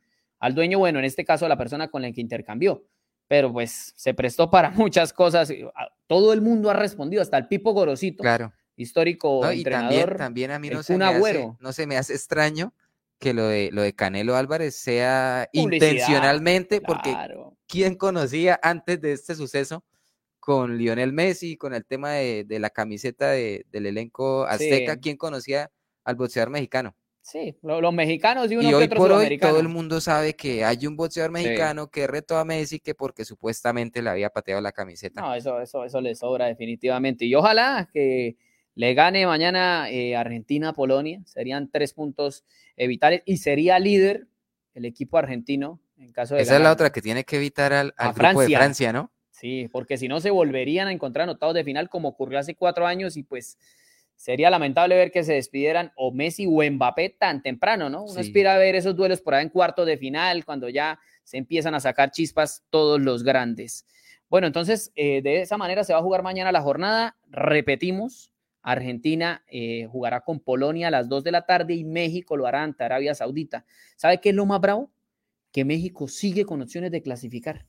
Al 0.41 0.55
dueño, 0.55 0.79
bueno, 0.81 0.99
en 0.99 1.05
este 1.05 1.25
caso 1.25 1.47
a 1.47 1.49
la 1.49 1.57
persona 1.57 1.89
con 1.89 2.03
la 2.03 2.11
que 2.11 2.21
intercambió. 2.21 2.85
Pero 3.29 3.53
pues 3.53 3.95
se 3.97 4.13
prestó 4.13 4.51
para 4.51 4.71
muchas 4.73 5.13
cosas. 5.13 5.53
Todo 6.07 6.33
el 6.33 6.43
mundo 6.43 6.69
ha 6.69 6.75
respondido, 6.75 7.23
hasta 7.23 7.39
el 7.39 7.47
Pipo 7.47 7.73
Gorosito, 7.73 8.23
claro. 8.23 8.53
histórico 8.77 9.49
entrenador. 9.49 10.17
también, 10.17 10.51
a 10.51 10.59
mí 10.59 10.69
no 10.69 10.83
se, 10.83 10.99
me 10.99 11.05
hace, 11.05 11.53
no 11.61 11.73
se 11.73 11.87
me 11.87 11.97
hace 11.97 12.13
extraño 12.13 12.75
que 13.19 13.35
lo 13.35 13.47
de, 13.47 13.71
lo 13.73 13.83
de 13.83 13.95
Canelo 13.95 14.37
Álvarez 14.37 14.77
sea 14.77 15.49
intencionalmente, 15.53 16.81
porque 16.81 17.17
¿quién 17.67 17.95
conocía 17.97 18.59
antes 18.63 19.01
de 19.01 19.13
este 19.13 19.35
suceso 19.35 19.85
con 20.41 20.77
Lionel 20.77 21.13
Messi, 21.13 21.57
con 21.57 21.75
el 21.75 21.87
tema 21.87 22.13
de, 22.13 22.47
la 22.49 22.71
camiseta 22.71 23.31
del 23.31 23.65
elenco 23.73 24.45
azteca? 24.45 24.99
¿Quién 24.99 25.17
conocía 25.17 25.71
al 26.05 26.17
boxeador 26.17 26.51
mexicano? 26.51 26.95
Sí, 27.25 27.57
los, 27.63 27.95
mexicanos 27.95 28.53
y 28.53 28.57
uno 28.57 28.69
y 28.69 28.75
hoy 28.75 28.87
por 28.87 29.11
hoy 29.11 29.39
todo 29.39 29.59
el 29.59 29.69
mundo 29.69 29.99
sabe 30.03 30.35
que 30.37 30.63
hay 30.63 30.87
un 30.87 30.95
boxeador 30.95 31.31
mexicano 31.31 31.89
que 31.89 32.07
retó 32.07 32.37
a 32.37 32.45
Messi 32.45 32.81
que 32.81 32.95
porque 32.95 33.25
supuestamente 33.25 34.03
le 34.03 34.11
había 34.11 34.29
pateado 34.29 34.61
la 34.61 34.73
camiseta. 34.73 35.23
No, 35.23 35.35
eso, 35.35 35.59
eso, 35.59 35.87
eso 35.87 36.03
le 36.03 36.15
sobra 36.15 36.49
definitivamente. 36.49 37.25
Y 37.25 37.35
ojalá 37.35 37.89
que 37.91 38.37
le 38.75 38.95
gane 38.95 39.27
mañana 39.27 39.89
eh, 39.91 40.17
Argentina-Polonia, 40.17 41.23
serían 41.25 41.71
tres 41.71 41.93
puntos 41.93 42.45
vitales 42.77 43.23
y 43.25 43.37
sería 43.37 43.79
líder 43.79 44.27
el 44.75 44.85
equipo 44.85 45.17
argentino 45.19 45.81
en 45.97 46.13
caso 46.13 46.35
de. 46.35 46.43
Esa 46.43 46.57
es 46.57 46.63
la 46.63 46.73
otra 46.73 46.91
que 46.91 47.01
tiene 47.03 47.25
que 47.25 47.37
evitar 47.37 47.73
al, 47.73 47.95
al 47.97 48.13
grupo 48.13 48.41
de 48.41 48.49
Francia, 48.49 48.93
¿no? 48.93 49.13
Sí, 49.31 49.69
porque 49.73 49.97
si 49.97 50.09
no 50.09 50.21
se 50.21 50.31
volverían 50.31 50.89
a 50.89 50.93
encontrar 50.93 51.25
anotados 51.25 51.55
de 51.55 51.65
final 51.65 51.89
como 51.89 52.09
ocurrió 52.09 52.39
hace 52.39 52.55
cuatro 52.55 52.87
años 52.87 53.17
y 53.17 53.25
pues 53.25 53.59
sería 54.17 54.49
lamentable 54.49 54.95
ver 54.95 55.11
que 55.11 55.25
se 55.25 55.35
despidieran 55.35 55.93
o 55.97 56.13
Messi 56.13 56.47
o 56.47 56.63
Mbappé 56.63 57.11
tan 57.11 57.43
temprano, 57.43 57.91
¿no? 57.91 58.05
Uno 58.05 58.21
aspira 58.21 58.55
a 58.55 58.59
ver 58.59 58.77
esos 58.77 58.95
duelos 58.95 59.21
por 59.21 59.35
ahí 59.35 59.43
en 59.43 59.49
cuarto 59.49 59.85
de 59.85 59.99
final, 59.99 60.45
cuando 60.45 60.69
ya 60.69 61.01
se 61.25 61.37
empiezan 61.37 61.75
a 61.75 61.81
sacar 61.81 62.11
chispas 62.11 62.65
todos 62.71 63.01
los 63.01 63.25
grandes. 63.25 63.87
Bueno, 64.31 64.47
entonces 64.47 64.93
eh, 64.95 65.21
de 65.21 65.43
esa 65.43 65.57
manera 65.57 65.85
se 65.85 65.93
va 65.93 65.99
a 65.99 66.03
jugar 66.03 66.23
mañana 66.23 66.53
la 66.53 66.63
jornada. 66.63 67.17
Repetimos, 67.29 68.33
Argentina 68.65 69.45
eh, 69.47 69.87
jugará 69.93 70.23
con 70.23 70.41
Polonia 70.41 70.89
a 70.89 70.91
las 70.91 71.09
2 71.09 71.23
de 71.23 71.31
la 71.31 71.43
tarde 71.43 71.75
y 71.75 71.85
México 71.85 72.37
lo 72.37 72.47
hará 72.47 72.63
ante 72.63 72.83
Arabia 72.83 73.15
Saudita. 73.15 73.65
¿Sabe 73.95 74.21
qué 74.21 74.31
es 74.31 74.35
lo 74.35 74.47
más 74.47 74.61
bravo? 74.61 74.91
Que 75.53 75.65
México 75.65 76.09
sigue 76.09 76.45
con 76.47 76.63
opciones 76.63 76.91
de 76.91 77.03
clasificar. 77.03 77.67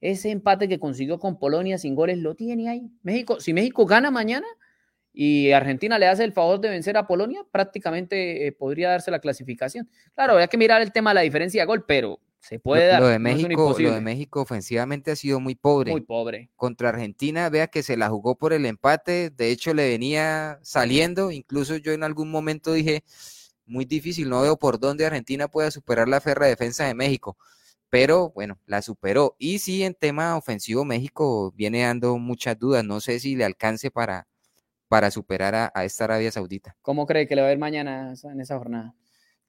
Ese 0.00 0.30
empate 0.30 0.68
que 0.68 0.80
consiguió 0.80 1.20
con 1.20 1.38
Polonia 1.38 1.78
sin 1.78 1.94
goles 1.94 2.18
lo 2.18 2.34
tiene 2.34 2.68
ahí. 2.68 2.90
México, 3.02 3.40
si 3.40 3.52
México 3.52 3.86
gana 3.86 4.10
mañana 4.10 4.46
y 5.12 5.52
Argentina 5.52 5.96
le 5.96 6.08
hace 6.08 6.24
el 6.24 6.32
favor 6.32 6.60
de 6.60 6.70
vencer 6.70 6.96
a 6.96 7.06
Polonia, 7.06 7.46
prácticamente 7.52 8.48
eh, 8.48 8.52
podría 8.52 8.90
darse 8.90 9.12
la 9.12 9.20
clasificación. 9.20 9.88
Claro, 10.14 10.38
hay 10.38 10.48
que 10.48 10.58
mirar 10.58 10.82
el 10.82 10.90
tema 10.90 11.10
de 11.10 11.14
la 11.14 11.20
diferencia 11.20 11.62
de 11.62 11.66
gol, 11.66 11.84
pero 11.86 12.18
se 12.42 12.58
puede 12.58 12.86
dar. 12.86 13.00
Lo 13.00 13.06
de 13.06 13.20
México, 13.20 13.76
lo 13.78 13.92
de 13.92 14.00
México 14.00 14.40
ofensivamente 14.42 15.12
ha 15.12 15.16
sido 15.16 15.38
muy 15.38 15.54
pobre. 15.54 15.92
Muy 15.92 16.00
pobre. 16.00 16.50
Contra 16.56 16.88
Argentina, 16.88 17.48
vea 17.48 17.68
que 17.68 17.84
se 17.84 17.96
la 17.96 18.08
jugó 18.08 18.36
por 18.36 18.52
el 18.52 18.66
empate. 18.66 19.30
De 19.30 19.50
hecho, 19.50 19.72
le 19.72 19.88
venía 19.88 20.58
saliendo. 20.62 21.30
Incluso 21.30 21.76
yo 21.76 21.92
en 21.92 22.02
algún 22.02 22.32
momento 22.32 22.72
dije, 22.72 23.04
muy 23.64 23.84
difícil, 23.84 24.28
no 24.28 24.42
veo 24.42 24.56
por 24.56 24.80
dónde 24.80 25.06
Argentina 25.06 25.46
pueda 25.46 25.70
superar 25.70 26.08
la 26.08 26.20
ferra 26.20 26.46
defensa 26.48 26.84
de 26.84 26.94
México. 26.94 27.36
Pero 27.90 28.30
bueno, 28.30 28.58
la 28.66 28.82
superó. 28.82 29.36
Y 29.38 29.60
sí, 29.60 29.84
en 29.84 29.94
tema 29.94 30.36
ofensivo, 30.36 30.84
México 30.84 31.52
viene 31.54 31.82
dando 31.82 32.18
muchas 32.18 32.58
dudas. 32.58 32.84
No 32.84 33.00
sé 33.00 33.20
si 33.20 33.36
le 33.36 33.44
alcance 33.44 33.92
para, 33.92 34.26
para 34.88 35.12
superar 35.12 35.54
a, 35.54 35.72
a 35.74 35.84
esta 35.84 36.04
Arabia 36.04 36.32
Saudita. 36.32 36.76
¿Cómo 36.82 37.06
cree 37.06 37.28
que 37.28 37.36
le 37.36 37.42
va 37.42 37.48
a 37.48 37.52
ir 37.52 37.58
mañana 37.58 38.14
en 38.24 38.40
esa 38.40 38.58
jornada? 38.58 38.96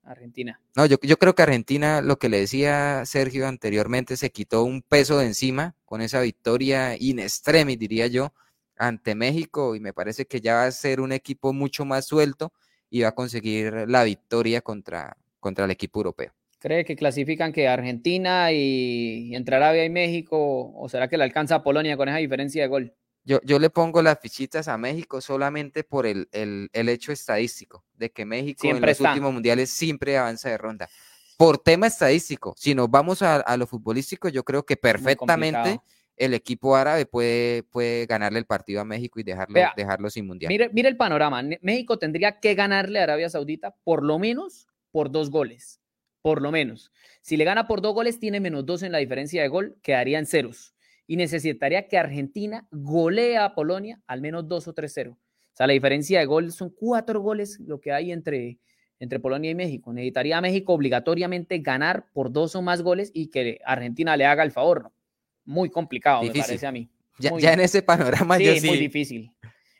Argentina. 0.03 0.59
No, 0.75 0.85
yo, 0.85 0.97
yo 1.01 1.17
creo 1.17 1.33
que 1.35 1.43
Argentina, 1.43 2.01
lo 2.01 2.17
que 2.17 2.29
le 2.29 2.39
decía 2.39 3.05
Sergio 3.05 3.47
anteriormente, 3.47 4.17
se 4.17 4.31
quitó 4.31 4.63
un 4.63 4.81
peso 4.81 5.17
de 5.17 5.27
encima 5.27 5.75
con 5.85 6.01
esa 6.01 6.21
victoria 6.21 6.95
in 6.99 7.19
extremis, 7.19 7.79
diría 7.79 8.07
yo, 8.07 8.33
ante 8.77 9.15
México 9.15 9.75
y 9.75 9.79
me 9.79 9.93
parece 9.93 10.25
que 10.25 10.41
ya 10.41 10.55
va 10.55 10.65
a 10.65 10.71
ser 10.71 10.99
un 10.99 11.11
equipo 11.11 11.53
mucho 11.53 11.85
más 11.85 12.05
suelto 12.05 12.51
y 12.89 13.01
va 13.01 13.09
a 13.09 13.15
conseguir 13.15 13.85
la 13.87 14.03
victoria 14.03 14.61
contra, 14.61 15.17
contra 15.39 15.65
el 15.65 15.71
equipo 15.71 15.99
europeo. 15.99 16.33
¿Cree 16.59 16.85
que 16.85 16.95
clasifican 16.95 17.51
que 17.51 17.67
Argentina 17.67 18.51
y 18.51 19.35
entre 19.35 19.55
Arabia 19.57 19.83
y 19.83 19.89
México 19.89 20.71
o 20.75 20.87
será 20.87 21.09
que 21.09 21.17
le 21.17 21.25
alcanza 21.25 21.55
a 21.55 21.63
Polonia 21.63 21.97
con 21.97 22.07
esa 22.07 22.19
diferencia 22.19 22.61
de 22.61 22.67
gol? 22.69 22.93
Yo, 23.25 23.39
yo 23.43 23.57
le 23.57 23.69
pongo 23.69 24.01
las 24.01 24.19
fichitas 24.19 24.67
a 24.67 24.77
México 24.77 25.21
solamente 25.21 25.83
por 25.83 26.05
el, 26.05 26.27
el, 26.31 26.69
el 26.73 26.89
hecho 26.89 27.11
estadístico 27.11 27.85
de 27.93 28.11
que 28.11 28.25
México 28.25 28.67
en 28.67 28.81
los 28.81 28.99
últimos 28.99 29.33
mundiales 29.33 29.69
siempre 29.69 30.17
avanza 30.17 30.49
de 30.49 30.57
ronda. 30.57 30.89
Por 31.37 31.57
tema 31.57 31.87
estadístico, 31.87 32.53
si 32.57 32.75
nos 32.75 32.89
vamos 32.89 33.21
a, 33.21 33.37
a 33.37 33.57
lo 33.57 33.65
futbolístico, 33.65 34.27
yo 34.27 34.43
creo 34.43 34.65
que 34.65 34.75
perfectamente 34.75 35.79
el 36.17 36.33
equipo 36.33 36.75
árabe 36.75 37.05
puede, 37.05 37.63
puede 37.63 38.05
ganarle 38.05 38.39
el 38.39 38.45
partido 38.45 38.81
a 38.81 38.85
México 38.85 39.19
y 39.19 39.23
dejarlo, 39.23 39.59
dejarlo 39.75 40.09
sin 40.09 40.27
mundial. 40.27 40.49
Mire, 40.49 40.69
mire 40.73 40.89
el 40.89 40.97
panorama. 40.97 41.41
México 41.61 41.97
tendría 41.97 42.39
que 42.39 42.55
ganarle 42.55 42.99
a 42.99 43.03
Arabia 43.03 43.29
Saudita 43.29 43.75
por 43.83 44.03
lo 44.03 44.19
menos 44.19 44.67
por 44.91 45.11
dos 45.11 45.31
goles. 45.31 45.79
Por 46.21 46.41
lo 46.41 46.51
menos. 46.51 46.91
Si 47.21 47.35
le 47.35 47.43
gana 47.45 47.67
por 47.67 47.81
dos 47.81 47.93
goles, 47.93 48.19
tiene 48.19 48.39
menos 48.39 48.65
dos 48.65 48.83
en 48.83 48.91
la 48.91 48.99
diferencia 48.99 49.41
de 49.41 49.47
gol, 49.47 49.77
quedarían 49.81 50.25
ceros 50.25 50.72
y 51.07 51.17
necesitaría 51.17 51.87
que 51.87 51.97
Argentina 51.97 52.67
golee 52.71 53.37
a 53.37 53.53
Polonia 53.55 54.01
al 54.07 54.21
menos 54.21 54.47
2 54.47 54.67
o 54.67 54.73
3-0. 54.73 55.11
O 55.11 55.17
sea, 55.55 55.67
la 55.67 55.73
diferencia 55.73 56.19
de 56.19 56.25
gol 56.25 56.51
son 56.51 56.71
cuatro 56.71 57.21
goles 57.21 57.59
lo 57.59 57.79
que 57.79 57.91
hay 57.91 58.11
entre, 58.11 58.57
entre 58.99 59.19
Polonia 59.19 59.51
y 59.51 59.55
México. 59.55 59.93
Necesitaría 59.93 60.37
a 60.37 60.41
México 60.41 60.73
obligatoriamente 60.73 61.59
ganar 61.59 62.07
por 62.11 62.31
dos 62.31 62.55
o 62.55 62.61
más 62.61 62.81
goles 62.81 63.11
y 63.13 63.27
que 63.27 63.59
Argentina 63.63 64.17
le 64.17 64.25
haga 64.25 64.43
el 64.43 64.51
favor. 64.51 64.91
Muy 65.45 65.69
complicado, 65.69 66.23
me 66.23 66.31
parece 66.31 66.65
a 66.65 66.71
mí. 66.71 66.89
Ya, 67.19 67.53
en 67.53 67.59
ese 67.59 67.83
panorama 67.83 68.37
sí, 68.37 68.47
es 68.47 68.63
muy 68.63 68.77
difícil. 68.77 69.31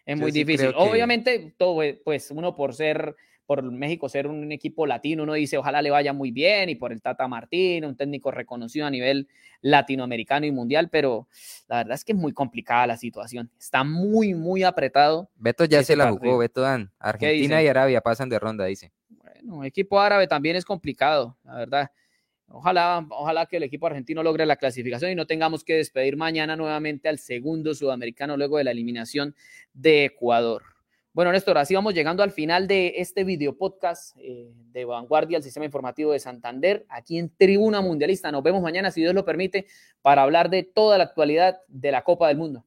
Es 0.06 0.20
muy 0.20 0.32
difícil. 0.32 0.74
Obviamente, 0.76 1.56
todo, 1.58 1.82
pues 2.04 2.30
uno 2.30 2.56
por 2.56 2.76
ser 2.76 3.16
por 3.46 3.64
México 3.64 4.08
ser 4.10 4.28
un 4.28 4.52
equipo 4.52 4.86
latino, 4.86 5.24
uno 5.24 5.34
dice 5.34 5.58
ojalá 5.58 5.82
le 5.82 5.90
vaya 5.90 6.14
muy 6.14 6.32
bien 6.32 6.70
y 6.70 6.76
por 6.76 6.92
el 6.92 7.02
Tata 7.02 7.28
Martín, 7.28 7.86
un 7.86 7.96
técnico 7.96 8.32
reconocido 8.32 8.86
a 8.86 8.90
nivel 8.90 9.28
latinoamericano 9.62 10.46
y 10.46 10.52
mundial, 10.52 10.90
pero 10.90 11.28
la 11.68 11.78
verdad 11.78 11.96
es 11.96 12.06
que 12.06 12.14
es 12.14 12.18
muy 12.18 12.34
complicada 12.34 12.88
la 12.88 12.98
situación. 12.98 13.50
Está 13.60 13.84
muy, 13.84 14.34
muy 14.34 14.64
apretado. 14.64 15.30
Beto 15.36 15.66
ya 15.66 15.84
se 15.84 15.96
la 15.96 16.12
jugó, 16.12 16.38
Beto 16.38 16.62
Dan. 16.62 16.92
Argentina 17.00 17.62
y 17.62 17.68
Arabia 17.68 18.02
pasan 18.02 18.30
de 18.30 18.40
ronda, 18.40 18.66
dice. 18.66 18.92
Bueno, 19.10 19.64
equipo 19.64 20.00
árabe 20.00 20.28
también 20.28 20.56
es 20.56 20.66
complicado, 20.66 21.38
la 21.44 21.56
verdad. 21.56 21.92
Ojalá, 22.48 23.06
ojalá 23.10 23.46
que 23.48 23.58
el 23.58 23.64
equipo 23.64 23.88
argentino 23.88 24.22
logre 24.22 24.46
la 24.46 24.58
clasificación 24.58 25.12
y 25.12 25.16
no 25.16 25.26
tengamos 25.26 25.64
que 25.64 25.76
despedir 25.76 26.18
mañana 26.18 26.56
nuevamente 26.56 27.10
al 27.10 27.18
segundo 27.18 27.74
sudamericano 27.74 28.38
luego 28.38 28.58
de 28.58 28.66
la 28.66 28.72
eliminación 28.72 29.36
de 29.74 30.06
Ecuador. 30.06 30.73
Bueno, 31.14 31.32
Néstor, 31.32 31.60
así 31.60 31.76
vamos 31.76 31.94
llegando 31.94 32.24
al 32.24 32.32
final 32.32 32.68
de 32.68 32.96
este 32.98 33.24
video 33.24 33.56
podcast 33.56 34.18
eh, 34.18 34.52
de 34.72 34.84
Vanguardia, 34.84 35.38
el 35.38 35.44
Sistema 35.44 35.64
Informativo 35.64 36.12
de 36.12 36.20
Santander, 36.20 36.88
aquí 36.90 37.20
en 37.20 37.30
Tribuna 37.30 37.82
Mundialista. 37.82 38.32
Nos 38.32 38.42
vemos 38.42 38.64
mañana, 38.64 38.90
si 38.90 39.02
Dios 39.02 39.14
lo 39.14 39.24
permite, 39.24 39.68
para 40.02 40.24
hablar 40.24 40.50
de 40.50 40.64
toda 40.64 40.98
la 40.98 41.04
actualidad 41.04 41.62
de 41.68 41.92
la 41.92 42.04
Copa 42.04 42.30
del 42.30 42.38
Mundo. 42.38 42.66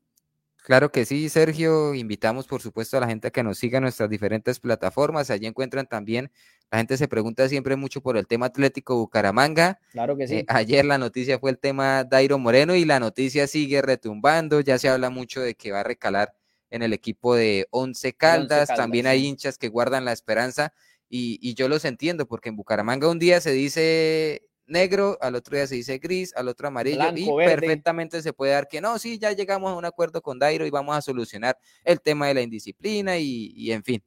Claro 0.63 0.93
que 0.93 1.05
sí, 1.05 1.29
Sergio. 1.29 1.93
Invitamos, 1.95 2.47
por 2.47 2.63
supuesto, 2.63 2.97
a 2.97 3.01
la 3.01 3.09
gente 3.09 3.27
a 3.27 3.31
que 3.33 3.43
nos 3.43 3.59
siga 3.59 3.79
en 3.79 3.83
nuestras 3.83 4.09
diferentes 4.09 4.61
plataformas. 4.61 5.29
Allí 5.31 5.47
encuentran 5.47 5.89
también, 5.89 6.31
la 6.71 6.79
gente 6.79 6.97
se 6.97 7.09
pregunta 7.09 7.49
siempre 7.49 7.75
mucho 7.75 8.01
por 8.01 8.17
el 8.17 8.29
tema 8.29 8.47
Atlético 8.47 8.97
Bucaramanga. 8.97 9.81
Claro 9.91 10.17
que 10.17 10.29
sí. 10.29 10.37
Eh, 10.37 10.45
ayer 10.47 10.85
la 10.85 10.99
noticia 10.99 11.41
fue 11.41 11.51
el 11.51 11.59
tema 11.59 12.05
Dairo 12.05 12.39
Moreno 12.39 12.77
y 12.77 12.85
la 12.85 13.01
noticia 13.01 13.49
sigue 13.49 13.83
retumbando. 13.83 14.61
Ya 14.61 14.79
se 14.79 14.89
habla 14.89 15.11
mucho 15.11 15.41
de 15.41 15.57
que 15.57 15.73
va 15.73 15.81
a 15.81 15.85
recalar 15.85 16.36
en 16.70 16.83
el 16.83 16.92
equipo 16.92 17.35
de 17.35 17.66
Once 17.70 18.12
Caldas. 18.12 18.68
También 18.68 19.07
hay 19.07 19.26
hinchas 19.26 19.59
que 19.59 19.68
guardan 19.68 20.05
la 20.05 20.12
esperanza 20.12 20.72
y, 21.09 21.38
y 21.40 21.55
yo 21.55 21.68
los 21.68 21.85
entiendo 21.85 22.26
porque 22.26 22.48
en 22.48 22.57
Bucaramanga 22.57 23.09
un 23.09 23.18
día 23.18 23.40
se 23.40 23.52
dice 23.52 24.42
negro, 24.66 25.16
al 25.20 25.37
otro 25.37 25.57
día 25.57 25.66
se 25.66 25.76
dice 25.76 25.98
gris, 25.98 26.35
al 26.35 26.48
otro 26.48 26.68
amarillo 26.68 27.12
y 27.14 27.26
perfectamente 27.37 28.20
se 28.20 28.33
puede 28.33 28.52
dar 28.52 28.66
que 28.66 28.81
no, 28.81 28.98
sí, 28.98 29.18
ya 29.18 29.33
llegamos 29.33 29.70
a 29.70 29.76
un 29.76 29.85
acuerdo 29.85 30.22
con 30.22 30.38
Dairo 30.38 30.66
y 30.66 30.70
vamos 30.70 30.96
a 30.96 31.02
solucionar 31.02 31.57
el 31.85 32.00
tema 32.00 32.26
de 32.26 32.35
la 32.35 32.42
indisciplina 32.42 33.16
y, 33.18 33.52
y 33.55 33.72
en 33.72 33.85
fin 33.85 34.02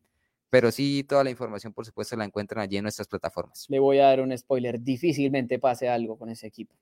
pero 0.50 0.72
sí 0.72 1.04
toda 1.08 1.24
la 1.24 1.30
información, 1.30 1.74
por 1.74 1.86
supuesto, 1.86 2.16
la 2.16 2.26
encuentran 2.26 2.64
allí 2.64 2.78
en 2.78 2.84
nuestras 2.84 3.08
plataformas. 3.08 3.66
Le 3.70 3.80
voy 3.80 4.00
a 4.00 4.06
dar 4.06 4.22
un 4.22 4.36
spoiler, 4.38 4.82
difícilmente 4.82 5.60
pase 5.60 5.88
algo 5.88 6.18
con 6.18 6.30
ese 6.30 6.48
equipo. 6.48 6.76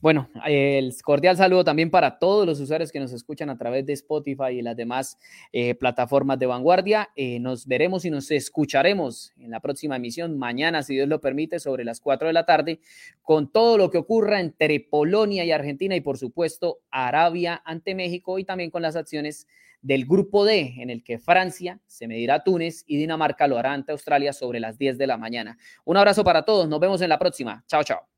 Bueno, 0.00 0.30
el 0.46 0.94
cordial 1.02 1.36
saludo 1.36 1.64
también 1.64 1.90
para 1.90 2.18
todos 2.18 2.46
los 2.46 2.60
usuarios 2.60 2.90
que 2.90 3.00
nos 3.00 3.12
escuchan 3.12 3.50
a 3.50 3.58
través 3.58 3.84
de 3.84 3.92
Spotify 3.92 4.52
y 4.52 4.62
las 4.62 4.76
demás 4.76 5.18
eh, 5.52 5.74
plataformas 5.74 6.38
de 6.38 6.46
vanguardia. 6.46 7.10
Eh, 7.14 7.38
nos 7.40 7.66
veremos 7.66 8.04
y 8.04 8.10
nos 8.10 8.30
escucharemos 8.30 9.32
en 9.38 9.50
la 9.50 9.60
próxima 9.60 9.96
emisión, 9.96 10.38
mañana, 10.38 10.82
si 10.82 10.94
Dios 10.94 11.08
lo 11.08 11.20
permite, 11.20 11.60
sobre 11.60 11.84
las 11.84 12.00
4 12.00 12.28
de 12.28 12.32
la 12.32 12.46
tarde, 12.46 12.80
con 13.22 13.52
todo 13.52 13.76
lo 13.76 13.90
que 13.90 13.98
ocurra 13.98 14.40
entre 14.40 14.80
Polonia 14.80 15.44
y 15.44 15.52
Argentina 15.52 15.94
y, 15.94 16.00
por 16.00 16.18
supuesto, 16.18 16.80
Arabia 16.90 17.60
ante 17.64 17.94
México 17.94 18.38
y 18.38 18.44
también 18.44 18.70
con 18.70 18.82
las 18.82 18.96
acciones 18.96 19.46
del 19.82 20.06
grupo 20.06 20.44
D, 20.44 20.74
en 20.78 20.90
el 20.90 21.02
que 21.02 21.18
Francia 21.18 21.80
se 21.86 22.06
medirá 22.06 22.36
a 22.36 22.44
Túnez 22.44 22.84
y 22.86 22.96
Dinamarca 22.96 23.46
lo 23.46 23.58
hará 23.58 23.72
ante 23.72 23.92
Australia 23.92 24.32
sobre 24.32 24.60
las 24.60 24.78
10 24.78 24.98
de 24.98 25.06
la 25.06 25.16
mañana. 25.16 25.58
Un 25.84 25.96
abrazo 25.96 26.24
para 26.24 26.44
todos, 26.44 26.68
nos 26.68 26.80
vemos 26.80 27.00
en 27.02 27.08
la 27.08 27.18
próxima. 27.18 27.64
Chao, 27.66 27.82
chao. 27.82 28.09